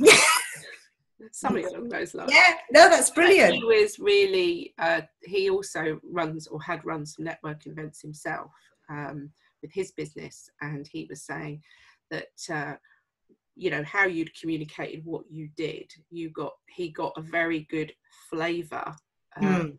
something 1.33 1.66
along 1.66 1.88
those 1.88 2.14
lines. 2.14 2.33
Yeah, 2.33 2.54
no, 2.71 2.88
that's 2.88 3.11
brilliant. 3.11 3.54
He 3.54 3.64
was 3.64 3.99
really. 3.99 4.75
Uh, 4.78 5.02
he 5.23 5.50
also 5.50 6.00
runs 6.02 6.47
or 6.47 6.61
had 6.62 6.85
run 6.85 7.07
some 7.07 7.26
networking 7.26 7.68
events 7.68 8.02
himself 8.02 8.50
um, 8.90 9.30
with 9.62 9.73
his 9.73 9.92
business, 9.92 10.50
and 10.61 10.87
he 10.87 11.07
was 11.09 11.23
saying 11.23 11.62
that. 12.11 12.28
Uh, 12.50 12.75
you 13.61 13.71
know 13.71 13.83
how 13.83 14.07
you'd 14.07 14.30
communicated 14.40 15.04
what 15.04 15.25
you 15.28 15.49
did 15.57 15.90
you 16.12 16.30
got 16.30 16.52
he 16.68 16.90
got 16.90 17.12
a 17.16 17.21
very 17.21 17.66
good 17.68 17.92
flavor 18.30 18.95
um, 19.37 19.45
mm 19.45 19.78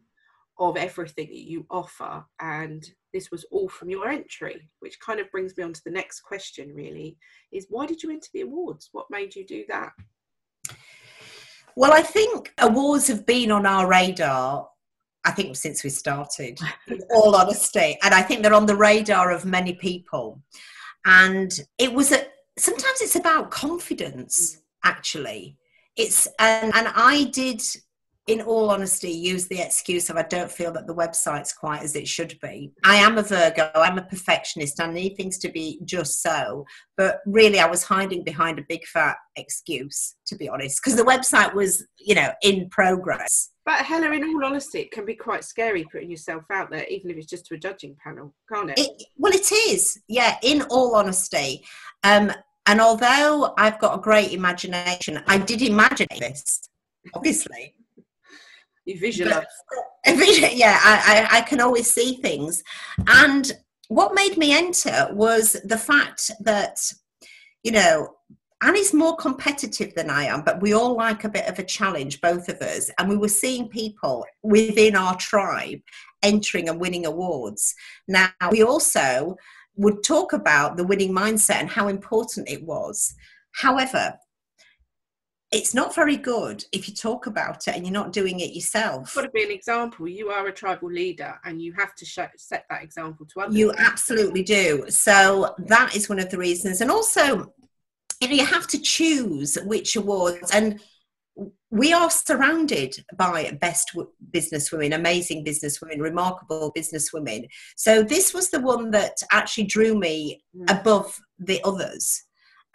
of 0.59 0.75
everything 0.75 1.27
that 1.27 1.49
you 1.49 1.65
offer 1.71 2.23
and 2.41 2.91
this 3.13 3.31
was 3.31 3.45
all 3.49 3.69
from 3.69 3.89
your 3.89 4.09
entry 4.09 4.69
which 4.81 4.99
kind 4.99 5.19
of 5.19 5.31
brings 5.31 5.55
me 5.57 5.63
on 5.63 5.71
to 5.71 5.81
the 5.85 5.91
next 5.91 6.19
question 6.21 6.73
really 6.75 7.17
is 7.51 7.67
why 7.69 7.85
did 7.85 8.03
you 8.03 8.11
enter 8.11 8.27
the 8.33 8.41
awards? 8.41 8.89
What 8.91 9.07
made 9.09 9.35
you 9.35 9.45
do 9.45 9.63
that? 9.69 9.91
Well 11.75 11.93
i 11.93 12.01
think 12.01 12.53
awards 12.57 13.07
have 13.07 13.25
been 13.25 13.51
on 13.51 13.65
our 13.65 13.87
radar 13.87 14.67
i 15.23 15.31
think 15.31 15.55
since 15.55 15.83
we 15.83 15.89
started 15.89 16.59
in 16.87 16.99
all 17.11 17.35
honesty 17.35 17.97
and 18.03 18.13
i 18.13 18.21
think 18.21 18.43
they're 18.43 18.53
on 18.53 18.65
the 18.65 18.75
radar 18.75 19.31
of 19.31 19.45
many 19.45 19.73
people. 19.73 20.41
And 21.05 21.57
it 21.77 21.93
was 21.93 22.11
a 22.11 22.25
sometimes 22.57 23.01
it's 23.01 23.15
about 23.15 23.49
confidence 23.49 24.57
mm. 24.57 24.59
actually. 24.83 25.57
It's 25.95 26.27
and, 26.37 26.75
and 26.75 26.89
i 26.95 27.25
did 27.31 27.61
in 28.29 28.41
all 28.41 28.69
honesty, 28.69 29.09
use 29.09 29.47
the 29.47 29.59
excuse 29.59 30.09
of 30.09 30.15
I 30.15 30.21
don't 30.21 30.51
feel 30.51 30.71
that 30.73 30.85
the 30.85 30.93
website's 30.93 31.51
quite 31.51 31.81
as 31.81 31.95
it 31.95 32.07
should 32.07 32.37
be. 32.41 32.71
I 32.83 32.97
am 32.97 33.17
a 33.17 33.23
Virgo, 33.23 33.71
I'm 33.73 33.97
a 33.97 34.03
perfectionist, 34.03 34.79
I 34.79 34.91
need 34.91 35.15
things 35.15 35.39
to 35.39 35.49
be 35.49 35.79
just 35.83 36.21
so. 36.21 36.65
But 36.95 37.21
really, 37.25 37.59
I 37.59 37.65
was 37.65 37.83
hiding 37.83 38.23
behind 38.23 38.59
a 38.59 38.65
big 38.69 38.85
fat 38.85 39.17
excuse, 39.35 40.15
to 40.27 40.35
be 40.35 40.47
honest, 40.47 40.79
because 40.79 40.95
the 40.95 41.03
website 41.03 41.55
was, 41.55 41.83
you 41.97 42.13
know, 42.13 42.29
in 42.43 42.69
progress. 42.69 43.49
But 43.65 43.79
Hela, 43.79 44.11
in 44.11 44.23
all 44.23 44.45
honesty, 44.45 44.79
it 44.81 44.91
can 44.91 45.05
be 45.05 45.15
quite 45.15 45.43
scary 45.43 45.83
putting 45.91 46.11
yourself 46.11 46.43
out 46.51 46.69
there, 46.69 46.85
even 46.85 47.09
if 47.09 47.17
it's 47.17 47.27
just 47.27 47.47
to 47.47 47.55
a 47.55 47.57
judging 47.57 47.95
panel, 48.03 48.35
can't 48.51 48.69
it? 48.69 48.79
it 48.79 49.03
well, 49.17 49.33
it 49.33 49.51
is, 49.51 49.99
yeah, 50.07 50.37
in 50.43 50.61
all 50.69 50.95
honesty. 50.95 51.65
Um, 52.03 52.31
and 52.67 52.79
although 52.79 53.55
I've 53.57 53.79
got 53.79 53.97
a 53.97 54.01
great 54.01 54.33
imagination, 54.33 55.23
I 55.25 55.39
did 55.39 55.63
imagine 55.63 56.07
this, 56.19 56.69
obviously. 57.15 57.73
You 58.89 58.99
visualize. 58.99 59.45
Uh, 60.07 60.49
yeah, 60.51 60.79
I, 60.83 61.27
I, 61.31 61.37
I 61.37 61.41
can 61.41 61.61
always 61.61 61.91
see 61.91 62.15
things. 62.15 62.63
And 63.07 63.51
what 63.89 64.15
made 64.15 64.35
me 64.35 64.51
enter 64.51 65.09
was 65.11 65.57
the 65.63 65.77
fact 65.77 66.31
that, 66.39 66.79
you 67.61 67.71
know, 67.71 68.15
Annie's 68.63 68.93
more 68.93 69.15
competitive 69.15 69.93
than 69.93 70.09
I 70.09 70.23
am, 70.23 70.41
but 70.41 70.59
we 70.59 70.73
all 70.73 70.95
like 70.95 71.23
a 71.23 71.29
bit 71.29 71.47
of 71.47 71.59
a 71.59 71.63
challenge, 71.63 72.19
both 72.19 72.49
of 72.49 72.59
us. 72.61 72.89
And 72.97 73.07
we 73.07 73.15
were 73.15 73.29
seeing 73.29 73.69
people 73.69 74.25
within 74.41 74.95
our 74.95 75.15
tribe 75.17 75.79
entering 76.23 76.67
and 76.67 76.79
winning 76.79 77.05
awards. 77.05 77.75
Now, 78.07 78.31
we 78.51 78.63
also 78.63 79.35
would 79.75 80.03
talk 80.03 80.33
about 80.33 80.77
the 80.77 80.83
winning 80.83 81.13
mindset 81.13 81.61
and 81.61 81.69
how 81.69 81.89
important 81.89 82.49
it 82.49 82.63
was. 82.63 83.13
However, 83.51 84.17
it's 85.51 85.73
not 85.73 85.95
very 85.95 86.15
good 86.15 86.63
if 86.71 86.87
you 86.87 86.93
talk 86.93 87.25
about 87.25 87.67
it 87.67 87.75
and 87.75 87.83
you're 87.85 87.93
not 87.93 88.13
doing 88.13 88.39
it 88.39 88.53
yourself. 88.53 89.15
You've 89.15 89.15
Got 89.15 89.21
to 89.23 89.31
be 89.31 89.43
an 89.43 89.51
example. 89.51 90.07
You 90.07 90.29
are 90.29 90.45
a 90.47 90.51
tribal 90.51 90.91
leader, 90.91 91.39
and 91.43 91.61
you 91.61 91.73
have 91.73 91.95
to 91.95 92.05
show, 92.05 92.27
set 92.37 92.65
that 92.69 92.83
example 92.83 93.25
to 93.33 93.41
others. 93.41 93.55
You 93.55 93.73
absolutely 93.77 94.43
do. 94.43 94.85
So 94.89 95.55
that 95.57 95.95
is 95.95 96.07
one 96.07 96.19
of 96.19 96.29
the 96.29 96.37
reasons, 96.37 96.81
and 96.81 96.91
also, 96.91 97.51
you 98.21 98.27
know, 98.27 98.35
you 98.35 98.45
have 98.45 98.67
to 98.67 98.79
choose 98.79 99.57
which 99.65 99.95
awards 99.95 100.51
and. 100.51 100.79
We 101.71 101.93
are 101.93 102.09
surrounded 102.09 103.05
by 103.15 103.57
best 103.61 103.95
businesswomen, 104.31 104.93
amazing 104.93 105.45
businesswomen, 105.45 106.01
remarkable 106.01 106.73
businesswomen. 106.75 107.47
So 107.77 108.03
this 108.03 108.33
was 108.33 108.49
the 108.49 108.59
one 108.59 108.91
that 108.91 109.13
actually 109.31 109.65
drew 109.65 109.95
me 109.97 110.41
mm. 110.53 110.69
above 110.69 111.17
the 111.37 111.61
others, 111.63 112.23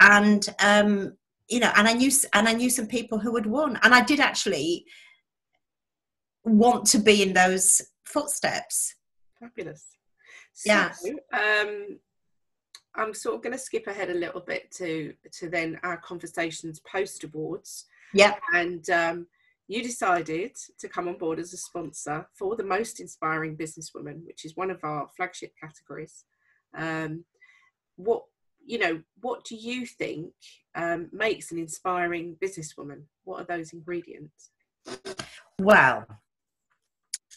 and 0.00 0.46
um, 0.60 1.12
you 1.48 1.60
know, 1.60 1.72
and 1.76 1.86
I 1.86 1.92
knew 1.92 2.10
and 2.32 2.48
I 2.48 2.52
knew 2.52 2.70
some 2.70 2.86
people 2.86 3.18
who 3.18 3.34
had 3.36 3.46
won, 3.46 3.78
and 3.82 3.94
I 3.94 4.02
did 4.02 4.20
actually 4.20 4.86
want 6.44 6.86
to 6.86 6.98
be 6.98 7.22
in 7.22 7.32
those 7.32 7.82
footsteps. 8.04 8.94
Fabulous. 9.40 9.84
So, 10.52 10.72
yeah. 10.72 10.92
Um, 11.32 11.98
I'm 12.94 13.12
sort 13.12 13.34
of 13.34 13.42
going 13.42 13.52
to 13.52 13.58
skip 13.58 13.86
ahead 13.86 14.10
a 14.10 14.14
little 14.14 14.40
bit 14.40 14.70
to 14.72 15.14
to 15.32 15.48
then 15.48 15.78
our 15.82 15.96
conversations 15.98 16.80
post 16.80 17.24
awards. 17.24 17.86
Yeah. 18.12 18.34
And 18.54 18.88
um, 18.90 19.26
you 19.66 19.82
decided 19.82 20.54
to 20.78 20.88
come 20.88 21.08
on 21.08 21.18
board 21.18 21.38
as 21.38 21.52
a 21.52 21.56
sponsor 21.56 22.26
for 22.38 22.54
the 22.54 22.64
most 22.64 23.00
inspiring 23.00 23.56
businesswoman, 23.56 24.24
which 24.24 24.44
is 24.44 24.56
one 24.56 24.70
of 24.70 24.78
our 24.84 25.08
flagship 25.16 25.52
categories. 25.60 26.24
Um, 26.76 27.24
what 27.96 28.24
you 28.66 28.78
know, 28.78 29.02
what 29.20 29.44
do 29.44 29.56
you 29.56 29.86
think 29.86 30.32
um, 30.74 31.08
makes 31.12 31.52
an 31.52 31.58
inspiring 31.58 32.36
businesswoman? 32.42 33.02
What 33.24 33.40
are 33.40 33.56
those 33.56 33.72
ingredients? 33.72 34.50
Well, 35.60 36.06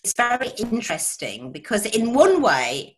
it's 0.03 0.13
very 0.13 0.50
interesting 0.57 1.51
because 1.51 1.86
in 1.86 2.13
one 2.13 2.41
way, 2.41 2.98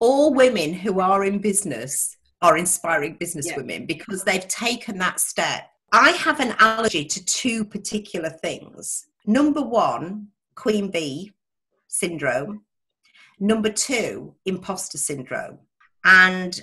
all 0.00 0.34
women 0.34 0.72
who 0.72 1.00
are 1.00 1.24
in 1.24 1.38
business 1.38 2.16
are 2.42 2.56
inspiring 2.56 3.16
businesswomen 3.16 3.80
yeah. 3.80 3.86
because 3.86 4.24
they've 4.24 4.48
taken 4.48 4.98
that 4.98 5.20
step 5.20 5.70
I 5.96 6.10
have 6.10 6.40
an 6.40 6.56
allergy 6.58 7.04
to 7.04 7.24
two 7.24 7.64
particular 7.64 8.28
things. 8.28 9.06
Number 9.26 9.62
one, 9.62 10.26
queen 10.56 10.90
bee 10.90 11.30
syndrome. 11.86 12.64
Number 13.38 13.70
two, 13.70 14.34
imposter 14.44 14.98
syndrome. 14.98 15.60
And 16.04 16.60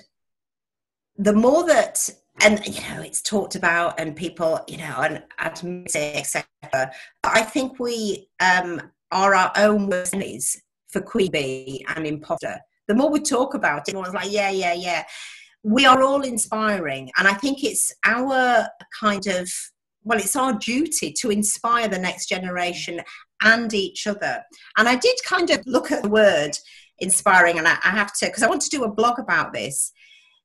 the 1.16 1.32
more 1.32 1.66
that 1.66 2.08
and 2.40 2.64
you 2.66 2.80
know 2.82 3.02
it's 3.02 3.20
talked 3.22 3.54
about 3.54 3.98
and 4.00 4.16
people 4.16 4.60
you 4.66 4.78
know 4.78 4.96
and 5.00 5.22
admit 5.38 5.94
it 5.94 6.16
etc 6.16 6.90
i 7.24 7.42
think 7.42 7.78
we 7.78 8.26
um 8.40 8.80
are 9.10 9.34
our 9.34 9.52
own 9.56 9.88
worst 9.88 10.14
enemies 10.14 10.62
for 10.88 11.00
queen 11.00 11.30
bee 11.30 11.84
and 11.94 12.06
imposter. 12.06 12.58
The 12.88 12.94
more 12.94 13.10
we 13.10 13.20
talk 13.20 13.54
about 13.54 13.88
it 13.88 13.90
everyone's 13.90 14.14
like 14.14 14.32
yeah 14.32 14.50
yeah 14.50 14.74
yeah. 14.74 15.04
We 15.64 15.86
are 15.86 16.02
all 16.02 16.22
inspiring 16.22 17.10
and 17.16 17.28
i 17.28 17.34
think 17.34 17.62
it's 17.62 17.92
our 18.04 18.66
kind 18.98 19.26
of 19.28 19.50
well 20.02 20.18
it's 20.18 20.34
our 20.34 20.54
duty 20.54 21.12
to 21.20 21.30
inspire 21.30 21.88
the 21.88 21.98
next 21.98 22.28
generation 22.28 23.00
and 23.42 23.72
each 23.72 24.06
other. 24.06 24.42
And 24.76 24.88
i 24.88 24.96
did 24.96 25.16
kind 25.24 25.50
of 25.50 25.60
look 25.66 25.92
at 25.92 26.02
the 26.02 26.08
word 26.08 26.52
inspiring 26.98 27.58
and 27.58 27.68
i, 27.68 27.76
I 27.84 27.90
have 27.90 28.12
to 28.18 28.26
because 28.26 28.42
i 28.42 28.48
want 28.48 28.62
to 28.62 28.70
do 28.70 28.84
a 28.84 28.92
blog 28.92 29.18
about 29.18 29.52
this. 29.52 29.92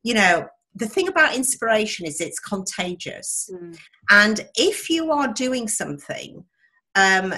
You 0.03 0.13
know 0.13 0.47
the 0.75 0.87
thing 0.87 1.07
about 1.07 1.35
inspiration 1.35 2.05
is 2.05 2.21
it's 2.21 2.39
contagious 2.39 3.49
mm. 3.53 3.77
and 4.09 4.47
if 4.55 4.89
you 4.89 5.11
are 5.11 5.33
doing 5.33 5.67
something 5.67 6.43
um, 6.95 7.33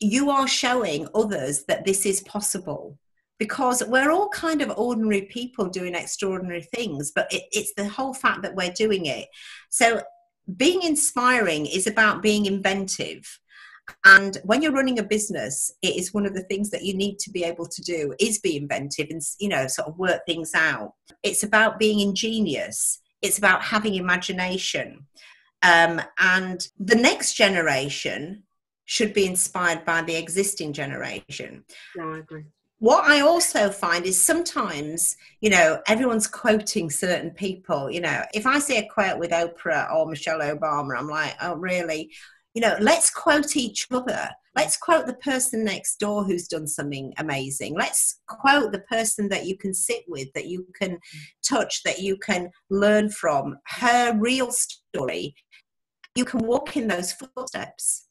you 0.00 0.30
are 0.30 0.48
showing 0.48 1.06
others 1.14 1.64
that 1.64 1.84
this 1.84 2.06
is 2.06 2.22
possible 2.22 2.98
because 3.40 3.82
we're 3.86 4.10
all 4.10 4.28
kind 4.28 4.60
of 4.62 4.70
ordinary 4.78 5.22
people 5.22 5.66
doing 5.66 5.94
extraordinary 5.94 6.62
things, 6.62 7.10
but 7.10 7.26
it, 7.32 7.44
it's 7.50 7.72
the 7.74 7.88
whole 7.88 8.14
fact 8.14 8.42
that 8.42 8.54
we're 8.54 8.70
doing 8.72 9.06
it. 9.06 9.28
So, 9.70 10.02
being 10.56 10.82
inspiring 10.82 11.66
is 11.66 11.86
about 11.86 12.22
being 12.22 12.46
inventive. 12.46 13.38
And 14.04 14.38
when 14.44 14.62
you're 14.62 14.72
running 14.72 14.98
a 14.98 15.04
business, 15.04 15.72
it 15.82 15.96
is 15.96 16.14
one 16.14 16.26
of 16.26 16.34
the 16.34 16.42
things 16.42 16.70
that 16.70 16.84
you 16.84 16.94
need 16.94 17.18
to 17.20 17.30
be 17.30 17.44
able 17.44 17.66
to 17.66 17.82
do 17.82 18.14
is 18.18 18.38
be 18.38 18.56
inventive 18.56 19.08
and 19.10 19.20
you 19.38 19.48
know 19.48 19.66
sort 19.66 19.88
of 19.88 19.98
work 19.98 20.22
things 20.26 20.52
out. 20.54 20.94
It's 21.22 21.42
about 21.42 21.78
being 21.78 22.00
ingenious. 22.00 23.00
It's 23.22 23.38
about 23.38 23.62
having 23.62 23.94
imagination. 23.94 25.06
Um, 25.62 26.00
and 26.18 26.66
the 26.78 26.96
next 26.96 27.34
generation 27.34 28.44
should 28.86 29.12
be 29.12 29.26
inspired 29.26 29.84
by 29.84 30.02
the 30.02 30.16
existing 30.16 30.72
generation. 30.72 31.64
No, 31.96 32.14
I 32.14 32.18
agree 32.18 32.44
what 32.80 33.04
I 33.04 33.20
also 33.20 33.70
find 33.70 34.06
is 34.06 34.22
sometimes, 34.22 35.16
you 35.42 35.50
know, 35.50 35.80
everyone's 35.86 36.26
quoting 36.26 36.88
certain 36.88 37.30
people. 37.30 37.90
You 37.90 38.00
know, 38.00 38.24
if 38.32 38.46
I 38.46 38.58
see 38.58 38.78
a 38.78 38.88
quote 38.88 39.18
with 39.18 39.32
Oprah 39.32 39.92
or 39.94 40.06
Michelle 40.06 40.40
Obama, 40.40 40.98
I'm 40.98 41.06
like, 41.06 41.36
oh, 41.42 41.56
really? 41.56 42.10
You 42.54 42.62
know, 42.62 42.76
let's 42.80 43.10
quote 43.10 43.56
each 43.56 43.86
other. 43.90 44.28
Let's 44.56 44.76
quote 44.76 45.06
the 45.06 45.14
person 45.14 45.64
next 45.64 46.00
door 46.00 46.24
who's 46.24 46.48
done 46.48 46.66
something 46.66 47.14
amazing. 47.18 47.76
Let's 47.76 48.20
quote 48.26 48.72
the 48.72 48.80
person 48.80 49.28
that 49.28 49.46
you 49.46 49.56
can 49.56 49.72
sit 49.72 50.02
with, 50.08 50.28
that 50.34 50.46
you 50.46 50.66
can 50.74 50.98
touch, 51.48 51.82
that 51.84 52.00
you 52.00 52.16
can 52.16 52.50
learn 52.68 53.10
from. 53.10 53.56
Her 53.66 54.16
real 54.18 54.50
story. 54.50 55.34
You 56.16 56.24
can 56.24 56.40
walk 56.40 56.76
in 56.76 56.88
those 56.88 57.12
footsteps. 57.12 58.08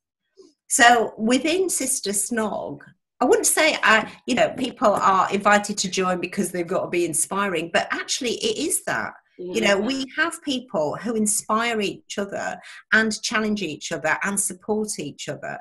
So 0.70 1.14
within 1.18 1.70
Sister 1.70 2.12
Snog, 2.12 2.80
I 3.20 3.26
wouldn't 3.26 3.48
say 3.48 3.78
I, 3.84 4.10
you 4.26 4.36
know, 4.36 4.50
people 4.52 4.94
are 4.94 5.30
invited 5.34 5.78
to 5.80 5.90
join 5.90 6.22
because 6.22 6.52
they've 6.52 6.66
got 6.66 6.84
to 6.84 6.90
be 6.90 7.06
inspiring, 7.06 7.70
but 7.74 7.88
actually 7.92 8.36
it 8.36 8.58
is 8.58 8.86
that. 8.86 9.12
Yeah. 9.40 9.54
You 9.54 9.62
know, 9.62 9.78
we 9.80 10.06
have 10.18 10.42
people 10.44 10.98
who 10.98 11.16
inspire 11.16 11.80
each 11.80 12.18
other 12.18 12.60
and 12.92 13.22
challenge 13.22 13.62
each 13.62 13.94
other 13.94 14.18
and 14.24 14.38
support 14.38 15.00
each 15.00 15.30
other. 15.30 15.58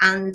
And 0.00 0.34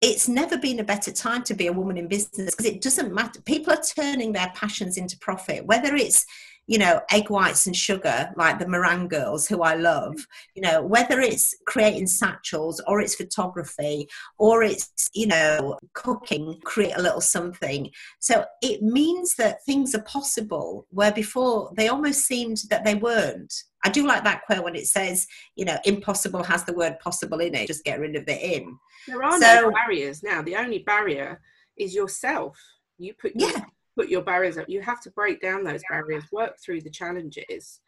it's 0.00 0.28
never 0.28 0.58
been 0.58 0.80
a 0.80 0.84
better 0.84 1.12
time 1.12 1.44
to 1.44 1.54
be 1.54 1.68
a 1.68 1.72
woman 1.72 1.96
in 1.96 2.08
business 2.08 2.50
because 2.50 2.66
it 2.66 2.82
doesn't 2.82 3.14
matter. 3.14 3.40
People 3.42 3.72
are 3.72 3.80
turning 3.96 4.32
their 4.32 4.50
passions 4.56 4.96
into 4.96 5.16
profit, 5.20 5.64
whether 5.66 5.94
it's 5.94 6.26
you 6.66 6.78
know, 6.78 7.00
egg 7.10 7.28
whites 7.28 7.66
and 7.66 7.76
sugar, 7.76 8.30
like 8.36 8.58
the 8.58 8.68
meringue 8.68 9.08
girls 9.08 9.48
who 9.48 9.62
I 9.62 9.74
love, 9.74 10.14
mm. 10.14 10.26
you 10.54 10.62
know, 10.62 10.82
whether 10.82 11.20
it's 11.20 11.54
creating 11.66 12.06
satchels 12.06 12.80
or 12.86 13.00
it's 13.00 13.16
photography 13.16 14.08
or 14.38 14.62
it's, 14.62 15.10
you 15.12 15.26
know, 15.26 15.78
cooking, 15.94 16.60
create 16.64 16.96
a 16.96 17.02
little 17.02 17.20
something. 17.20 17.90
So 18.20 18.44
it 18.62 18.82
means 18.82 19.34
that 19.36 19.64
things 19.64 19.94
are 19.94 20.02
possible 20.02 20.86
where 20.90 21.12
before 21.12 21.72
they 21.76 21.88
almost 21.88 22.26
seemed 22.26 22.58
that 22.70 22.84
they 22.84 22.94
weren't. 22.94 23.52
I 23.84 23.90
do 23.90 24.06
like 24.06 24.22
that 24.22 24.42
quote 24.46 24.62
when 24.62 24.76
it 24.76 24.86
says, 24.86 25.26
you 25.56 25.64
know, 25.64 25.76
impossible 25.84 26.44
has 26.44 26.64
the 26.64 26.72
word 26.72 27.00
possible 27.00 27.40
in 27.40 27.54
it, 27.56 27.66
just 27.66 27.84
get 27.84 27.98
rid 27.98 28.14
of 28.14 28.26
the 28.26 28.56
in. 28.56 28.78
There 29.08 29.22
are 29.24 29.32
so, 29.32 29.38
no 29.40 29.70
barriers 29.72 30.22
now. 30.22 30.42
The 30.42 30.54
only 30.54 30.78
barrier 30.78 31.40
is 31.76 31.92
yourself. 31.92 32.56
You 32.98 33.14
put 33.14 33.32
yeah 33.34 33.62
put 33.96 34.08
your 34.08 34.22
barriers 34.22 34.58
up. 34.58 34.68
You 34.68 34.80
have 34.82 35.00
to 35.02 35.10
break 35.10 35.40
down 35.40 35.64
those 35.64 35.82
barriers, 35.88 36.24
work 36.32 36.56
through 36.64 36.82
the 36.82 36.90
challenges, 36.90 37.80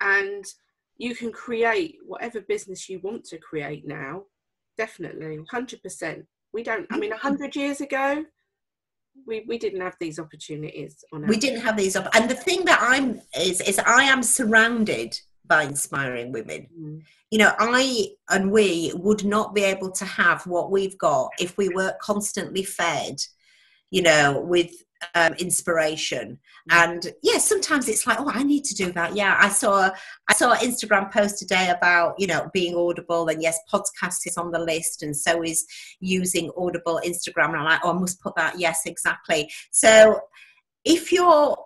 and 0.00 0.44
you 0.96 1.14
can 1.14 1.32
create 1.32 1.96
whatever 2.04 2.40
business 2.40 2.88
you 2.88 3.00
want 3.02 3.24
to 3.24 3.38
create 3.38 3.86
now. 3.86 4.24
Definitely, 4.76 5.38
100%. 5.52 6.24
We 6.52 6.62
don't, 6.62 6.86
I 6.90 6.98
mean, 6.98 7.10
100 7.10 7.56
years 7.56 7.80
ago, 7.80 8.24
we, 9.26 9.44
we 9.46 9.58
didn't 9.58 9.80
have 9.80 9.96
these 10.00 10.18
opportunities 10.18 11.04
on 11.12 11.26
we 11.26 11.36
didn't 11.36 11.60
have 11.60 11.76
these 11.76 11.96
op- 11.96 12.14
and 12.14 12.28
the 12.28 12.34
thing 12.34 12.64
that 12.64 12.78
i'm 12.82 13.20
is 13.38 13.60
is 13.62 13.78
i 13.86 14.02
am 14.02 14.22
surrounded 14.22 15.18
by 15.46 15.62
inspiring 15.62 16.32
women 16.32 16.66
mm. 16.78 17.02
you 17.30 17.38
know 17.38 17.52
i 17.58 18.08
and 18.30 18.50
we 18.50 18.92
would 18.96 19.24
not 19.24 19.54
be 19.54 19.62
able 19.62 19.90
to 19.90 20.04
have 20.04 20.46
what 20.46 20.70
we've 20.70 20.98
got 20.98 21.30
if 21.40 21.56
we 21.56 21.68
weren't 21.70 21.98
constantly 22.00 22.62
fed 22.62 23.16
you 23.90 24.02
know 24.02 24.40
with 24.40 24.70
um, 25.14 25.34
inspiration. 25.34 26.38
And 26.70 27.12
yeah 27.22 27.38
sometimes 27.38 27.88
it's 27.88 28.06
like 28.06 28.18
oh 28.20 28.30
i 28.32 28.42
need 28.42 28.64
to 28.64 28.74
do 28.74 28.92
that. 28.92 29.14
Yeah 29.14 29.36
i 29.40 29.48
saw 29.48 29.90
i 30.28 30.34
saw 30.34 30.52
an 30.52 30.58
instagram 30.58 31.12
post 31.12 31.38
today 31.38 31.70
about 31.70 32.14
you 32.18 32.26
know 32.26 32.50
being 32.52 32.74
audible 32.74 33.28
and 33.28 33.40
yes 33.40 33.58
podcast 33.72 34.26
is 34.26 34.36
on 34.36 34.50
the 34.50 34.58
list 34.58 35.02
and 35.02 35.16
so 35.16 35.42
is 35.42 35.66
using 36.00 36.50
audible 36.56 37.00
instagram. 37.04 37.48
And 37.48 37.56
i'm 37.56 37.64
like 37.64 37.80
oh 37.84 37.90
i 37.90 37.98
must 37.98 38.20
put 38.20 38.34
that 38.36 38.58
yes 38.58 38.82
exactly. 38.86 39.50
So 39.70 40.20
if 40.84 41.12
you're 41.12 41.56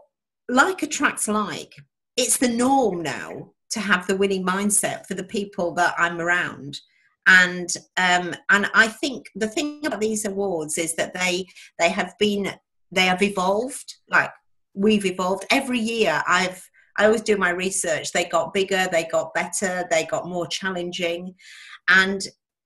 like 0.49 0.83
attracts 0.83 1.29
like 1.29 1.75
it's 2.16 2.38
the 2.38 2.49
norm 2.49 3.03
now 3.03 3.53
to 3.71 3.81
have 3.81 4.07
the 4.07 4.16
winning 4.16 4.45
mindset 4.45 5.07
for 5.07 5.14
the 5.14 5.25
people 5.25 5.73
that 5.75 5.95
i'm 5.99 6.21
around. 6.21 6.81
And 7.27 7.73
um, 7.97 8.35
and 8.49 8.69
I 8.75 8.88
think 8.88 9.27
the 9.37 9.47
thing 9.47 9.87
about 9.87 10.01
these 10.01 10.25
awards 10.25 10.79
is 10.79 10.97
that 10.97 11.14
they 11.14 11.47
they 11.79 11.90
have 11.90 12.14
been 12.19 12.53
they 12.90 13.07
have 13.07 13.22
evolved 13.22 13.96
like 14.09 14.31
we've 14.74 15.07
evolved. 15.07 15.46
Every 15.50 15.79
year 15.79 16.22
i've 16.26 16.62
i 16.98 17.07
always 17.07 17.22
do 17.22 17.37
my 17.37 17.50
research. 17.50 18.12
They 18.12 18.24
got 18.24 18.53
bigger 18.53 18.88
they 18.90 19.05
got 19.05 19.35
better 19.35 19.87
they 19.90 20.05
got 20.07 20.29
more 20.29 20.46
challenging. 20.46 21.35
And 21.88 22.22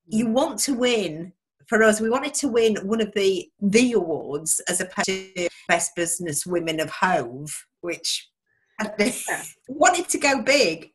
you 0.06 0.26
mm. 0.26 0.32
want 0.32 0.58
to 0.60 0.74
win. 0.74 1.32
For 1.68 1.82
us 1.82 2.00
we 2.00 2.10
wanted 2.10 2.34
to 2.34 2.48
win 2.48 2.76
one 2.84 3.00
of 3.00 3.12
the 3.14 3.48
the 3.60 3.92
awards 3.92 4.60
as 4.68 4.80
opposed 4.80 5.06
to 5.06 5.48
best 5.68 5.94
business 5.96 6.46
women 6.46 6.78
of 6.80 6.90
hove 6.90 7.50
which 7.80 8.28
wanted 9.68 10.08
to 10.08 10.18
go 10.18 10.42
big. 10.42 10.90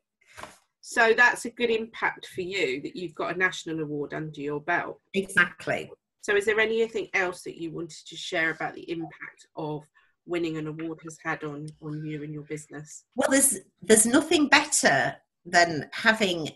So 0.81 1.13
that's 1.15 1.45
a 1.45 1.51
good 1.51 1.69
impact 1.69 2.27
for 2.33 2.41
you 2.41 2.81
that 2.81 2.95
you've 2.95 3.13
got 3.13 3.35
a 3.35 3.37
national 3.37 3.79
award 3.79 4.13
under 4.13 4.41
your 4.41 4.59
belt. 4.59 4.99
Exactly 5.13 5.91
so, 6.21 6.35
is 6.35 6.45
there 6.45 6.59
anything 6.59 7.07
else 7.13 7.43
that 7.43 7.59
you 7.59 7.71
wanted 7.71 8.05
to 8.07 8.15
share 8.15 8.51
about 8.51 8.75
the 8.75 8.89
impact 8.89 9.47
of 9.55 9.83
winning 10.25 10.57
an 10.57 10.67
award 10.67 10.99
has 11.03 11.17
had 11.23 11.43
on 11.43 11.67
on 11.81 12.05
you 12.05 12.23
and 12.23 12.33
your 12.33 12.43
business? 12.43 13.05
Well, 13.15 13.29
there's 13.31 13.59
there's 13.81 14.05
nothing 14.05 14.47
better 14.47 15.15
than 15.45 15.89
having 15.93 16.49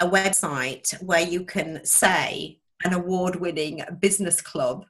a 0.00 0.08
website 0.08 1.00
where 1.02 1.20
you 1.20 1.44
can 1.44 1.84
say 1.84 2.58
an 2.84 2.92
award-winning 2.92 3.82
business 4.00 4.40
club, 4.40 4.84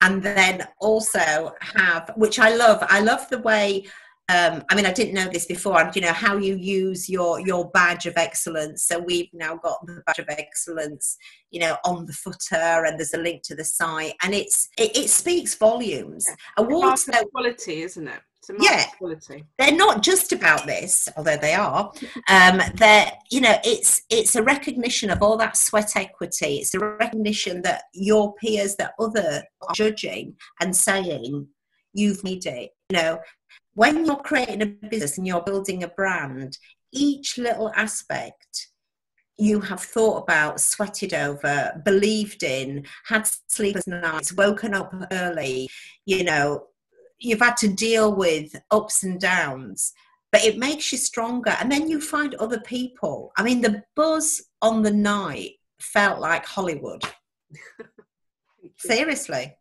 and 0.00 0.22
then 0.22 0.66
also 0.80 1.52
have, 1.60 2.10
which 2.16 2.38
I 2.38 2.54
love. 2.54 2.78
I 2.88 3.00
love 3.00 3.28
the 3.28 3.38
way 3.38 3.86
um, 4.28 4.64
I 4.70 4.74
mean, 4.74 4.86
I 4.86 4.92
didn't 4.92 5.14
know 5.14 5.28
this 5.30 5.44
before. 5.44 5.80
And 5.80 5.94
you 5.94 6.00
know 6.00 6.12
how 6.12 6.36
you 6.36 6.56
use 6.56 7.10
your 7.10 7.40
your 7.40 7.70
badge 7.70 8.06
of 8.06 8.14
excellence. 8.16 8.84
So 8.84 8.98
we've 8.98 9.28
now 9.34 9.56
got 9.56 9.84
the 9.86 10.02
badge 10.06 10.18
of 10.18 10.28
excellence, 10.28 11.18
you 11.50 11.60
know, 11.60 11.76
on 11.84 12.06
the 12.06 12.12
footer, 12.14 12.84
and 12.84 12.98
there's 12.98 13.12
a 13.12 13.18
link 13.18 13.42
to 13.44 13.54
the 13.54 13.64
site, 13.64 14.14
and 14.22 14.34
it's 14.34 14.68
it, 14.78 14.96
it 14.96 15.10
speaks 15.10 15.54
volumes. 15.54 16.26
Yeah. 16.28 16.64
Awards, 16.64 17.08
quality, 17.32 17.82
isn't 17.82 18.08
it? 18.08 18.20
yeah, 18.60 18.84
quality. 18.98 19.44
they're 19.58 19.74
not 19.74 20.02
just 20.02 20.32
about 20.32 20.66
this, 20.66 21.08
although 21.16 21.36
they 21.36 21.54
are. 21.54 21.90
Um, 22.28 22.60
they're 22.74 23.10
you 23.30 23.40
know, 23.40 23.56
it's 23.62 24.02
it's 24.08 24.36
a 24.36 24.42
recognition 24.42 25.10
of 25.10 25.22
all 25.22 25.36
that 25.36 25.56
sweat 25.56 25.96
equity. 25.96 26.56
It's 26.56 26.74
a 26.74 26.78
recognition 26.78 27.60
that 27.62 27.84
your 27.92 28.34
peers, 28.36 28.76
that 28.76 28.94
other 28.98 29.44
are 29.60 29.74
judging 29.74 30.36
and 30.60 30.74
saying 30.74 31.46
you've 31.92 32.24
made 32.24 32.46
it. 32.46 32.70
You 32.90 32.96
know, 32.96 33.18
when 33.74 34.06
you're 34.06 34.16
creating 34.16 34.62
a 34.62 34.66
business 34.66 35.18
and 35.18 35.26
you're 35.26 35.42
building 35.42 35.82
a 35.82 35.88
brand, 35.88 36.58
each 36.92 37.38
little 37.38 37.72
aspect 37.74 38.68
you 39.36 39.60
have 39.60 39.80
thought 39.80 40.22
about, 40.22 40.60
sweated 40.60 41.12
over, 41.12 41.80
believed 41.84 42.44
in, 42.44 42.86
had 43.04 43.28
sleepless 43.48 43.86
nights, 43.86 44.32
woken 44.32 44.74
up 44.74 44.94
early, 45.10 45.68
you 46.06 46.22
know, 46.22 46.66
you've 47.18 47.40
had 47.40 47.56
to 47.56 47.68
deal 47.68 48.14
with 48.14 48.54
ups 48.70 49.02
and 49.02 49.20
downs, 49.20 49.92
but 50.30 50.44
it 50.44 50.56
makes 50.56 50.92
you 50.92 50.98
stronger. 50.98 51.56
And 51.60 51.70
then 51.70 51.88
you 51.88 52.00
find 52.00 52.34
other 52.36 52.60
people. 52.60 53.32
I 53.36 53.42
mean, 53.42 53.60
the 53.60 53.82
buzz 53.96 54.40
on 54.62 54.82
the 54.82 54.92
night 54.92 55.54
felt 55.80 56.20
like 56.20 56.46
Hollywood. 56.46 57.02
Seriously 58.76 59.56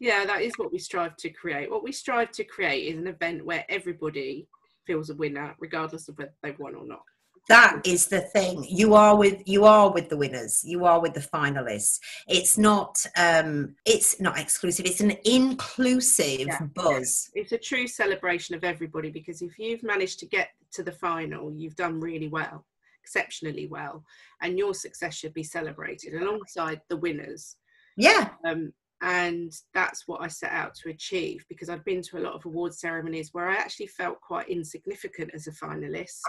yeah 0.00 0.24
that 0.24 0.42
is 0.42 0.52
what 0.56 0.72
we 0.72 0.78
strive 0.78 1.16
to 1.16 1.30
create. 1.30 1.70
What 1.70 1.84
we 1.84 1.92
strive 1.92 2.32
to 2.32 2.44
create 2.44 2.92
is 2.92 2.98
an 2.98 3.06
event 3.06 3.44
where 3.44 3.64
everybody 3.68 4.48
feels 4.86 5.10
a 5.10 5.14
winner 5.14 5.54
regardless 5.60 6.08
of 6.08 6.18
whether 6.18 6.34
they've 6.42 6.58
won 6.58 6.74
or 6.74 6.86
not. 6.86 7.02
That 7.48 7.80
is 7.84 8.06
the 8.06 8.20
thing. 8.20 8.64
You 8.68 8.94
are 8.94 9.16
with 9.16 9.42
you 9.46 9.64
are 9.64 9.90
with 9.90 10.08
the 10.08 10.16
winners. 10.16 10.62
You 10.64 10.84
are 10.84 11.00
with 11.00 11.14
the 11.14 11.20
finalists. 11.20 11.98
It's 12.28 12.56
not 12.56 13.04
um 13.16 13.74
it's 13.84 14.20
not 14.20 14.38
exclusive. 14.38 14.86
It's 14.86 15.00
an 15.00 15.16
inclusive 15.24 16.46
yeah. 16.46 16.60
buzz. 16.74 17.28
It's 17.34 17.52
a 17.52 17.58
true 17.58 17.88
celebration 17.88 18.54
of 18.54 18.62
everybody 18.62 19.10
because 19.10 19.42
if 19.42 19.58
you've 19.58 19.82
managed 19.82 20.20
to 20.20 20.26
get 20.26 20.50
to 20.72 20.84
the 20.84 20.92
final 20.92 21.52
you've 21.52 21.74
done 21.76 21.98
really 21.98 22.28
well 22.28 22.64
exceptionally 23.02 23.66
well 23.66 24.04
and 24.42 24.56
your 24.56 24.72
success 24.72 25.14
should 25.14 25.34
be 25.34 25.42
celebrated 25.42 26.14
alongside 26.14 26.80
the 26.88 26.96
winners. 26.96 27.56
Yeah. 27.96 28.28
Um 28.46 28.72
and 29.02 29.52
that's 29.72 30.06
what 30.06 30.20
I 30.20 30.28
set 30.28 30.52
out 30.52 30.74
to 30.76 30.90
achieve 30.90 31.44
because 31.48 31.70
I'd 31.70 31.84
been 31.84 32.02
to 32.02 32.18
a 32.18 32.20
lot 32.20 32.34
of 32.34 32.44
award 32.44 32.74
ceremonies 32.74 33.30
where 33.32 33.48
I 33.48 33.54
actually 33.54 33.86
felt 33.86 34.20
quite 34.20 34.48
insignificant 34.48 35.30
as 35.34 35.46
a 35.46 35.52
finalist. 35.52 36.20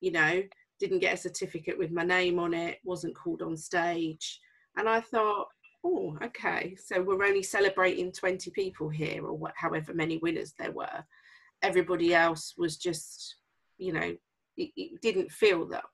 You 0.00 0.12
know, 0.12 0.42
didn't 0.80 1.00
get 1.00 1.14
a 1.14 1.18
certificate 1.18 1.76
with 1.76 1.90
my 1.90 2.04
name 2.04 2.38
on 2.38 2.54
it, 2.54 2.78
wasn't 2.84 3.16
called 3.16 3.42
on 3.42 3.56
stage, 3.56 4.40
and 4.76 4.88
I 4.88 5.00
thought, 5.00 5.48
oh, 5.84 6.16
okay, 6.22 6.76
so 6.82 7.02
we're 7.02 7.24
only 7.24 7.42
celebrating 7.42 8.12
20 8.12 8.50
people 8.52 8.88
here, 8.88 9.24
or 9.24 9.36
what, 9.36 9.52
however 9.56 9.92
many 9.92 10.18
winners 10.18 10.54
there 10.58 10.72
were. 10.72 11.04
Everybody 11.62 12.14
else 12.14 12.54
was 12.56 12.76
just, 12.76 13.36
you 13.76 13.92
know, 13.92 14.16
it, 14.56 14.70
it 14.76 15.00
didn't 15.02 15.30
feel 15.30 15.66
that 15.66 15.84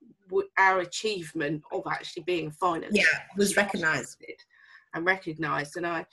our 0.59 0.81
achievement 0.81 1.63
of 1.73 1.83
actually 1.91 2.23
being 2.23 2.47
a 2.47 2.51
finalist 2.51 2.89
yeah 2.93 3.05
was 3.37 3.57
recognised 3.57 4.17
and 4.95 5.05
recognised. 5.05 5.77
And 5.77 5.87
I, 5.87 6.07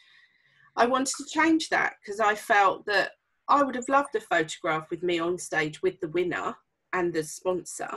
I 0.75 0.85
wanted 0.85 1.15
to 1.17 1.25
change 1.25 1.69
that 1.69 1.93
because 2.01 2.19
I 2.19 2.35
felt 2.35 2.85
that 2.87 3.11
I 3.47 3.63
would 3.63 3.75
have 3.75 3.89
loved 3.89 4.15
a 4.15 4.21
photograph 4.21 4.89
with 4.89 5.03
me 5.03 5.19
on 5.19 5.37
stage 5.37 5.81
with 5.81 5.99
the 5.99 6.09
winner 6.09 6.55
and 6.93 7.13
the 7.13 7.23
sponsor, 7.23 7.89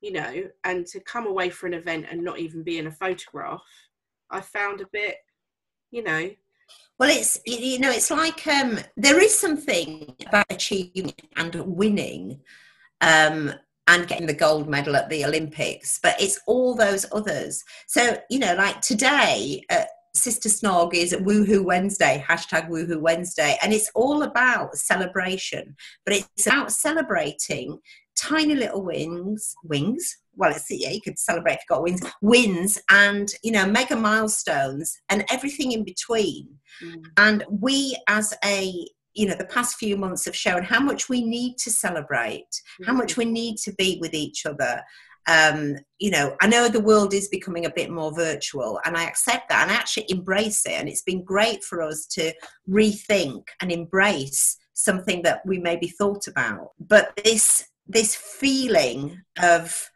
you 0.00 0.12
know, 0.12 0.44
and 0.64 0.86
to 0.86 1.00
come 1.00 1.26
away 1.26 1.50
for 1.50 1.66
an 1.66 1.74
event 1.74 2.06
and 2.10 2.22
not 2.22 2.38
even 2.38 2.62
be 2.62 2.78
in 2.78 2.86
a 2.86 2.92
photograph, 2.92 3.62
I 4.30 4.40
found 4.40 4.80
a 4.80 4.86
bit, 4.92 5.16
you 5.90 6.02
know. 6.02 6.30
Well, 6.98 7.10
it's 7.10 7.40
you 7.44 7.78
know, 7.78 7.90
it's 7.90 8.10
like 8.10 8.46
um, 8.46 8.78
there 8.96 9.20
is 9.20 9.38
something 9.38 10.14
about 10.26 10.46
achieving 10.48 11.12
and 11.36 11.54
winning, 11.66 12.40
um, 13.00 13.52
and 13.86 14.08
getting 14.08 14.26
the 14.26 14.34
gold 14.34 14.68
medal 14.68 14.96
at 14.96 15.08
the 15.10 15.24
Olympics, 15.24 15.98
but 16.02 16.20
it's 16.20 16.40
all 16.46 16.74
those 16.74 17.06
others. 17.12 17.62
So, 17.86 18.16
you 18.30 18.38
know, 18.38 18.54
like 18.54 18.80
today, 18.80 19.62
uh, 19.70 19.84
Sister 20.14 20.48
Snog 20.48 20.94
is 20.94 21.12
Woohoo 21.12 21.64
Wednesday, 21.64 22.24
hashtag 22.26 22.68
Woohoo 22.68 23.00
Wednesday, 23.00 23.58
and 23.62 23.72
it's 23.72 23.90
all 23.94 24.22
about 24.22 24.76
celebration, 24.76 25.76
but 26.06 26.14
it's 26.14 26.46
about 26.46 26.70
celebrating 26.70 27.78
tiny 28.16 28.54
little 28.54 28.82
wings, 28.82 29.54
wings. 29.64 30.18
Well, 30.36 30.52
it's 30.52 30.66
yeah, 30.70 30.90
you 30.90 31.00
could 31.00 31.18
celebrate 31.18 31.54
if 31.54 31.60
you 31.68 31.74
got 31.74 31.82
wins, 31.82 32.00
wins, 32.20 32.80
and 32.90 33.28
you 33.42 33.52
know, 33.52 33.66
mega 33.66 33.96
milestones, 33.96 34.96
and 35.08 35.24
everything 35.30 35.72
in 35.72 35.84
between. 35.84 36.48
Mm. 36.82 37.04
And 37.16 37.44
we, 37.48 37.96
as 38.08 38.34
a 38.44 38.86
you 39.14 39.26
know 39.26 39.34
the 39.34 39.46
past 39.46 39.76
few 39.76 39.96
months 39.96 40.24
have 40.24 40.36
shown 40.36 40.62
how 40.62 40.80
much 40.80 41.08
we 41.08 41.22
need 41.24 41.56
to 41.58 41.70
celebrate 41.70 42.50
mm-hmm. 42.50 42.84
how 42.84 42.92
much 42.92 43.16
we 43.16 43.24
need 43.24 43.56
to 43.56 43.72
be 43.74 43.98
with 44.00 44.14
each 44.14 44.46
other 44.46 44.82
um, 45.26 45.76
you 45.98 46.10
know 46.10 46.36
i 46.40 46.46
know 46.46 46.68
the 46.68 46.80
world 46.80 47.14
is 47.14 47.28
becoming 47.28 47.64
a 47.64 47.72
bit 47.74 47.90
more 47.90 48.14
virtual 48.14 48.80
and 48.84 48.96
i 48.96 49.04
accept 49.04 49.48
that 49.48 49.62
and 49.62 49.70
I 49.70 49.74
actually 49.74 50.06
embrace 50.08 50.66
it 50.66 50.72
and 50.72 50.88
it's 50.88 51.02
been 51.02 51.24
great 51.24 51.64
for 51.64 51.82
us 51.82 52.06
to 52.12 52.32
rethink 52.68 53.44
and 53.60 53.72
embrace 53.72 54.56
something 54.74 55.22
that 55.22 55.40
we 55.46 55.58
maybe 55.58 55.88
thought 55.88 56.26
about 56.26 56.70
but 56.78 57.12
this 57.24 57.64
this 57.86 58.14
feeling 58.14 59.22
of 59.40 59.90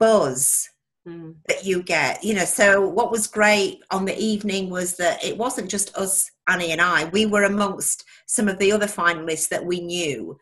buzz 0.00 0.68
mm. 1.06 1.34
that 1.48 1.64
you 1.64 1.82
get 1.82 2.22
you 2.24 2.34
know 2.34 2.44
so 2.44 2.86
what 2.86 3.10
was 3.10 3.26
great 3.26 3.80
on 3.90 4.04
the 4.04 4.18
evening 4.18 4.70
was 4.70 4.96
that 4.96 5.22
it 5.24 5.36
wasn't 5.36 5.70
just 5.70 5.94
us 5.96 6.30
annie 6.48 6.72
and 6.72 6.80
i 6.80 7.04
we 7.06 7.26
were 7.26 7.44
amongst 7.44 8.04
some 8.26 8.48
of 8.48 8.58
the 8.58 8.72
other 8.72 8.86
finalists 8.86 9.48
that 9.48 9.64
we 9.64 9.80
knew. 9.80 10.36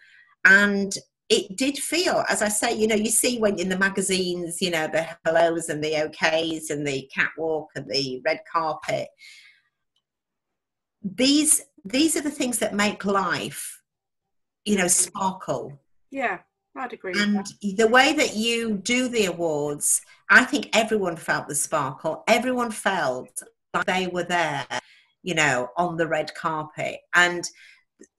And 0.44 0.94
it 1.30 1.56
did 1.56 1.78
feel 1.78 2.22
as 2.28 2.42
i 2.42 2.48
say 2.48 2.76
you 2.76 2.86
know 2.86 2.94
you 2.94 3.08
see 3.08 3.38
when 3.38 3.58
in 3.58 3.70
the 3.70 3.78
magazines 3.78 4.60
you 4.60 4.70
know 4.70 4.86
the 4.86 5.06
hellos 5.24 5.70
and 5.70 5.82
the 5.82 5.92
okays 5.92 6.68
and 6.68 6.86
the 6.86 7.08
catwalk 7.14 7.68
and 7.76 7.88
the 7.88 8.20
red 8.24 8.40
carpet. 8.50 9.08
These 11.02 11.62
these 11.84 12.16
are 12.16 12.20
the 12.22 12.30
things 12.30 12.58
that 12.58 12.74
make 12.74 13.04
life 13.04 13.80
you 14.64 14.76
know 14.76 14.88
sparkle. 14.88 15.78
Yeah 16.10 16.40
I'd 16.76 16.92
agree. 16.92 17.12
And 17.16 17.46
the 17.76 17.86
way 17.86 18.12
that 18.14 18.34
you 18.34 18.78
do 18.78 19.08
the 19.08 19.26
awards, 19.26 20.00
I 20.30 20.44
think 20.44 20.70
everyone 20.72 21.16
felt 21.16 21.48
the 21.48 21.54
sparkle. 21.54 22.24
Everyone 22.26 22.70
felt 22.70 23.42
like 23.72 23.86
they 23.86 24.06
were 24.08 24.24
there, 24.24 24.66
you 25.22 25.34
know, 25.34 25.68
on 25.76 25.96
the 25.96 26.08
red 26.08 26.34
carpet. 26.34 27.00
And 27.14 27.48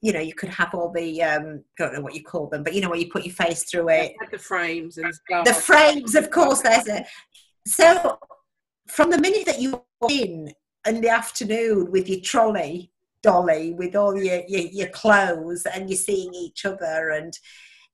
you 0.02 0.14
know, 0.14 0.22
you 0.22 0.34
could 0.34 0.50
have 0.50 0.74
all 0.74 0.92
the 0.92 1.22
um, 1.22 1.64
I 1.80 1.84
don't 1.84 1.94
know 1.94 2.02
what 2.02 2.16
you 2.16 2.24
call 2.24 2.48
them, 2.48 2.64
but 2.64 2.74
you 2.74 2.82
know, 2.82 2.90
where 2.90 3.00
you 3.00 3.12
put 3.12 3.26
your 3.26 3.34
face 3.34 3.64
through 3.64 3.90
it. 3.90 4.16
Like 4.20 4.32
the 4.32 4.38
frames 4.38 4.98
and 4.98 5.14
stuff. 5.14 5.46
The 5.46 5.54
frames, 5.54 6.16
of 6.16 6.32
course. 6.32 6.62
There's 6.62 6.88
a 6.88 7.06
so 7.68 8.18
from 8.88 9.10
the 9.10 9.20
minute 9.20 9.46
that 9.48 9.60
you 9.60 9.84
walk 10.00 10.12
in 10.12 10.54
in 10.88 11.02
the 11.02 11.10
afternoon 11.10 11.92
with 11.92 12.08
your 12.08 12.22
trolley 12.22 12.92
dolly 13.22 13.74
with 13.74 13.96
all 13.96 14.16
your, 14.16 14.44
your, 14.48 14.62
your 14.62 14.88
clothes 14.90 15.66
and 15.66 15.90
you're 15.90 15.98
seeing 15.98 16.32
each 16.36 16.64
other 16.64 17.10
and 17.10 17.34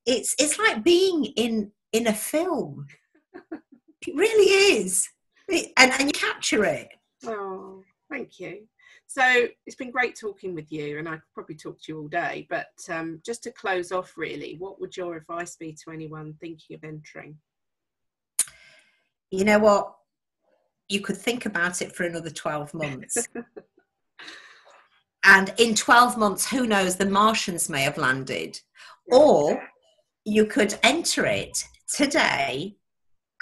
it's 0.06 0.36
it's 0.40 0.58
like 0.58 0.84
being 0.84 1.26
in 1.26 1.72
in 1.92 2.08
a 2.08 2.14
film. 2.14 2.88
it 3.52 4.16
really 4.16 4.78
is, 4.78 5.08
it, 5.48 5.72
and 5.78 5.92
and 5.94 6.04
you 6.04 6.12
capture 6.12 6.66
it. 6.66 6.90
Oh, 7.26 7.84
thank 8.10 8.40
you. 8.40 8.68
So 9.08 9.48
it's 9.66 9.76
been 9.76 9.92
great 9.92 10.18
talking 10.18 10.56
with 10.56 10.72
you, 10.72 10.98
and 10.98 11.08
I 11.08 11.14
could 11.14 11.34
probably 11.34 11.56
talk 11.56 11.82
to 11.82 11.92
you 11.92 12.00
all 12.00 12.08
day. 12.08 12.48
But 12.50 12.70
um, 12.90 13.22
just 13.26 13.44
to 13.44 13.52
close 13.52 13.92
off, 13.92 14.14
really, 14.16 14.56
what 14.58 14.80
would 14.80 14.96
your 14.96 15.18
advice 15.18 15.58
be 15.58 15.76
to 15.84 15.92
anyone 15.92 16.34
thinking 16.40 16.76
of 16.78 16.84
entering? 16.86 17.38
You 19.30 19.44
know 19.44 19.60
what? 19.60 19.94
You 20.88 21.02
could 21.02 21.18
think 21.18 21.46
about 21.46 21.82
it 21.82 21.94
for 21.94 22.04
another 22.04 22.30
12 22.30 22.74
months. 22.74 23.28
and 25.26 25.54
in 25.58 25.76
12 25.76 26.18
months, 26.18 26.50
who 26.50 26.66
knows, 26.66 26.96
the 26.96 27.06
Martians 27.06 27.70
may 27.70 27.82
have 27.82 27.98
landed. 27.98 28.60
Or 29.08 29.62
you 30.26 30.46
could 30.46 30.78
enter 30.84 31.26
it 31.26 31.68
today 31.88 32.76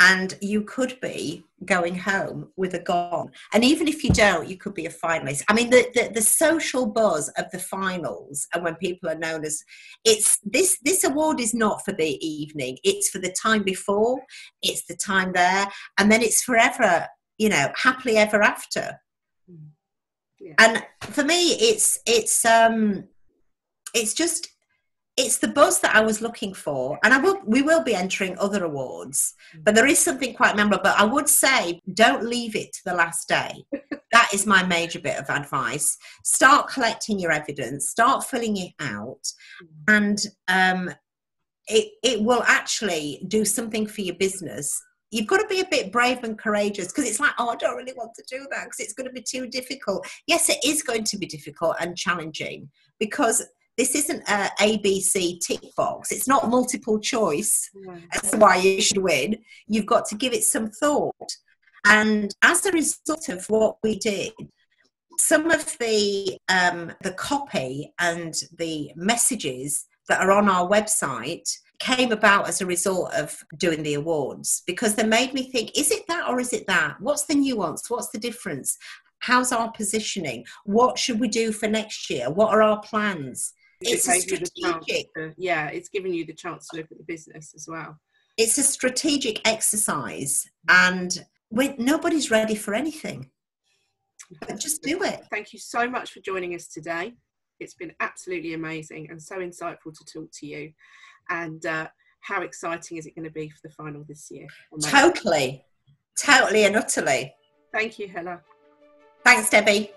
and 0.02 0.38
you 0.40 0.64
could 0.64 0.98
be 1.02 1.44
going 1.66 1.94
home 1.94 2.50
with 2.56 2.74
a 2.74 2.80
gong. 2.80 3.32
And 3.54 3.66
even 3.66 3.88
if 3.88 4.02
you 4.02 4.12
don't, 4.12 4.48
you 4.48 4.56
could 4.56 4.74
be 4.74 4.86
a 4.86 4.92
finalist. 4.92 5.44
I 5.50 5.54
mean, 5.54 5.70
the, 5.70 5.90
the, 5.94 6.12
the, 6.14 6.22
social 6.22 6.86
buzz 6.86 7.28
of 7.38 7.52
the 7.52 7.60
finals 7.60 8.48
and 8.54 8.64
when 8.64 8.76
people 8.76 9.10
are 9.10 9.18
known 9.18 9.44
as 9.44 9.62
it's 10.06 10.40
this 10.44 10.78
this 10.84 11.04
award 11.04 11.42
is 11.42 11.54
not 11.54 11.84
for 11.84 11.92
the 11.92 12.18
evening, 12.26 12.78
it's 12.86 13.10
for 13.10 13.20
the 13.20 13.36
time 13.42 13.64
before, 13.64 14.22
it's 14.62 14.86
the 14.86 14.96
time 14.96 15.34
there, 15.34 15.68
and 15.98 16.10
then 16.10 16.22
it's 16.22 16.44
forever, 16.44 17.06
you 17.38 17.50
know, 17.50 17.70
happily 17.76 18.16
ever 18.16 18.42
after. 18.42 18.98
Mm. 19.52 19.68
Yeah. 20.40 20.54
And 20.60 20.86
for 21.02 21.26
me, 21.26 21.56
it's 21.56 22.00
it's 22.06 22.46
um 22.46 23.04
it's 23.94 24.14
just 24.14 24.48
it's 25.20 25.38
the 25.38 25.50
buzz 25.50 25.82
that 25.82 25.94
I 25.94 26.00
was 26.00 26.22
looking 26.22 26.54
for, 26.54 26.98
and 27.04 27.14
I 27.14 27.18
will 27.18 27.42
we 27.46 27.62
will 27.62 27.84
be 27.84 27.94
entering 27.94 28.40
other 28.40 28.64
awards, 28.64 29.34
but 29.64 29.76
there 29.76 29.86
is 29.86 30.00
something 30.00 30.34
quite 30.34 30.56
memorable. 30.56 30.84
But 30.84 30.98
I 30.98 31.04
would 31.04 31.28
say 31.28 31.82
don't 31.94 32.24
leave 32.24 32.56
it 32.56 32.72
to 32.74 32.80
the 32.86 32.94
last 32.94 33.28
day. 33.28 33.66
that 34.14 34.30
is 34.34 34.46
my 34.46 34.64
major 34.64 35.00
bit 35.00 35.18
of 35.18 35.30
advice. 35.30 35.98
Start 36.24 36.70
collecting 36.70 37.20
your 37.20 37.34
evidence, 37.34 37.90
start 37.90 38.24
filling 38.24 38.56
it 38.58 38.72
out, 38.80 39.22
and 39.90 40.20
um, 40.48 40.90
it 41.68 41.92
it 42.02 42.24
will 42.24 42.44
actually 42.44 43.22
do 43.28 43.44
something 43.44 43.88
for 43.88 44.00
your 44.00 44.16
business. 44.16 44.82
You've 45.12 45.28
got 45.28 45.40
to 45.40 45.48
be 45.48 45.60
a 45.60 45.68
bit 45.70 45.92
brave 45.92 46.24
and 46.24 46.38
courageous 46.38 46.88
because 46.88 47.10
it's 47.10 47.20
like, 47.20 47.34
oh, 47.40 47.50
I 47.50 47.56
don't 47.56 47.76
really 47.76 47.94
want 47.98 48.14
to 48.14 48.24
do 48.30 48.48
that 48.52 48.66
because 48.66 48.80
it's 48.80 48.94
going 48.94 49.08
to 49.08 49.14
be 49.14 49.24
too 49.24 49.48
difficult. 49.48 50.08
Yes, 50.28 50.50
it 50.50 50.60
is 50.64 50.84
going 50.84 51.04
to 51.06 51.18
be 51.18 51.26
difficult 51.26 51.76
and 51.80 51.98
challenging 51.98 52.70
because 53.00 53.44
this 53.80 53.96
isn't 53.96 54.22
a 54.28 54.50
ABC 54.60 55.40
tick 55.40 55.62
box. 55.78 56.12
It's 56.12 56.28
not 56.28 56.50
multiple 56.50 57.00
choice 57.00 57.72
as 58.14 58.32
to 58.32 58.38
why 58.38 58.58
you 58.58 58.82
should 58.82 58.98
win. 58.98 59.38
You've 59.70 59.86
got 59.86 60.06
to 60.08 60.16
give 60.16 60.34
it 60.34 60.44
some 60.44 60.70
thought. 60.70 61.38
And 61.86 62.30
as 62.42 62.66
a 62.66 62.74
result 62.74 63.30
of 63.30 63.46
what 63.50 63.78
we 63.82 63.98
did, 63.98 64.34
some 65.18 65.50
of 65.50 65.78
the 65.80 66.38
um, 66.50 66.92
the 67.04 67.14
copy 67.14 67.94
and 68.00 68.34
the 68.58 68.92
messages 68.98 69.86
that 70.10 70.20
are 70.20 70.32
on 70.32 70.50
our 70.50 70.68
website 70.68 71.50
came 71.80 72.12
about 72.12 72.50
as 72.50 72.60
a 72.60 72.66
result 72.66 73.14
of 73.14 73.42
doing 73.58 73.82
the 73.84 73.94
awards 73.94 74.62
because 74.68 74.96
they 74.96 75.04
made 75.06 75.34
me 75.34 75.50
think 75.50 75.72
is 75.78 75.90
it 75.90 76.04
that 76.10 76.28
or 76.28 76.42
is 76.42 76.52
it 76.52 76.68
that? 76.68 76.98
What's 77.00 77.24
the 77.24 77.36
nuance? 77.36 77.90
What's 77.90 78.10
the 78.10 78.20
difference? 78.20 78.78
How's 79.20 79.54
our 79.54 79.72
positioning? 79.72 80.44
What 80.66 81.00
should 81.00 81.22
we 81.22 81.30
do 81.30 81.54
for 81.54 81.70
next 81.70 82.10
year? 82.10 82.30
What 82.30 82.54
are 82.54 82.62
our 82.62 82.82
plans 82.82 83.54
it's 83.82 84.08
a 84.08 84.20
strategic. 84.20 85.14
To, 85.16 85.34
yeah, 85.38 85.68
it's 85.68 85.90
giving 85.90 86.14
you 86.14 86.26
the 86.26 86.34
chance 86.34 86.68
to 86.70 86.78
look 86.78 86.92
at 86.92 86.98
the 86.98 87.04
business 87.04 87.54
as 87.56 87.68
well. 87.68 87.98
It's 88.38 88.58
a 88.58 88.64
strategic 88.64 89.48
exercise, 89.48 90.50
and 90.68 91.26
when 91.50 91.76
nobody's 91.78 92.32
ready 92.32 92.56
for 92.56 92.74
anything. 92.74 93.30
But 94.42 94.60
just 94.60 94.84
do 94.84 95.02
it. 95.04 95.22
Thank 95.32 95.54
you 95.54 95.60
so 95.60 95.90
much 95.90 96.12
for 96.12 96.20
joining 96.20 96.54
us 96.54 96.68
today. 96.68 97.14
It's 97.60 97.74
been 97.74 97.94
absolutely 98.00 98.54
amazing 98.54 99.10
and 99.10 99.22
so 99.22 99.38
insightful 99.38 99.94
to 99.98 100.06
talk 100.06 100.30
to 100.34 100.46
you. 100.46 100.72
And 101.30 101.66
uh, 101.66 101.88
how 102.22 102.42
exciting 102.44 102.98
is 102.98 103.06
it 103.06 103.16
going 103.16 103.26
to 103.26 103.32
be 103.32 103.50
for 103.50 103.60
the 103.64 103.74
final 103.74 104.04
this 104.08 104.30
year? 104.30 104.48
Totally, 104.84 105.66
totally 106.18 106.66
and 106.66 106.76
utterly. 106.76 107.34
Thank 107.74 108.00
you, 108.00 108.08
Hela. 108.08 108.42
Thanks, 109.24 109.50
Debbie. 109.50 109.92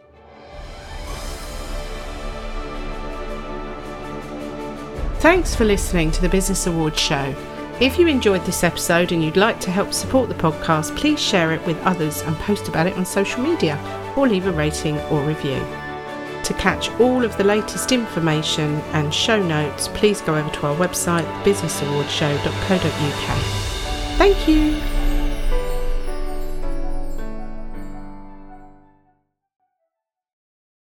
Thanks 5.22 5.54
for 5.54 5.64
listening 5.64 6.11
to 6.11 6.20
the 6.20 6.28
Business 6.28 6.66
Awards 6.66 6.98
Show. 6.98 7.32
If 7.80 7.96
you 7.96 8.08
enjoyed 8.08 8.44
this 8.44 8.64
episode 8.64 9.12
and 9.12 9.22
you'd 9.22 9.37
like 9.37 9.61
to 9.61 9.70
help 9.70 9.92
support 9.92 10.28
the 10.28 10.35
podcast, 10.35 10.96
please 10.96 11.20
share 11.20 11.52
it 11.52 11.64
with 11.64 11.80
others 11.82 12.22
and 12.22 12.37
post 12.38 12.66
about 12.66 12.88
it 12.88 12.96
on 12.96 13.06
social 13.06 13.40
media 13.40 13.78
or 14.16 14.26
leave 14.26 14.48
a 14.48 14.50
rating 14.50 14.98
or 15.02 15.22
review. 15.22 15.64
To 16.42 16.54
catch 16.58 16.90
all 16.98 17.24
of 17.24 17.37
the 17.37 17.44
latest 17.44 17.92
information 17.92 18.80
and 18.94 19.14
show 19.14 19.40
notes, 19.40 19.87
please 19.94 20.20
go 20.20 20.35
over 20.35 20.50
to 20.50 20.66
our 20.66 20.74
website, 20.74 21.22
businessawardshow.co.uk. 21.44 23.38
Thank 24.18 24.48
you. 24.48 24.91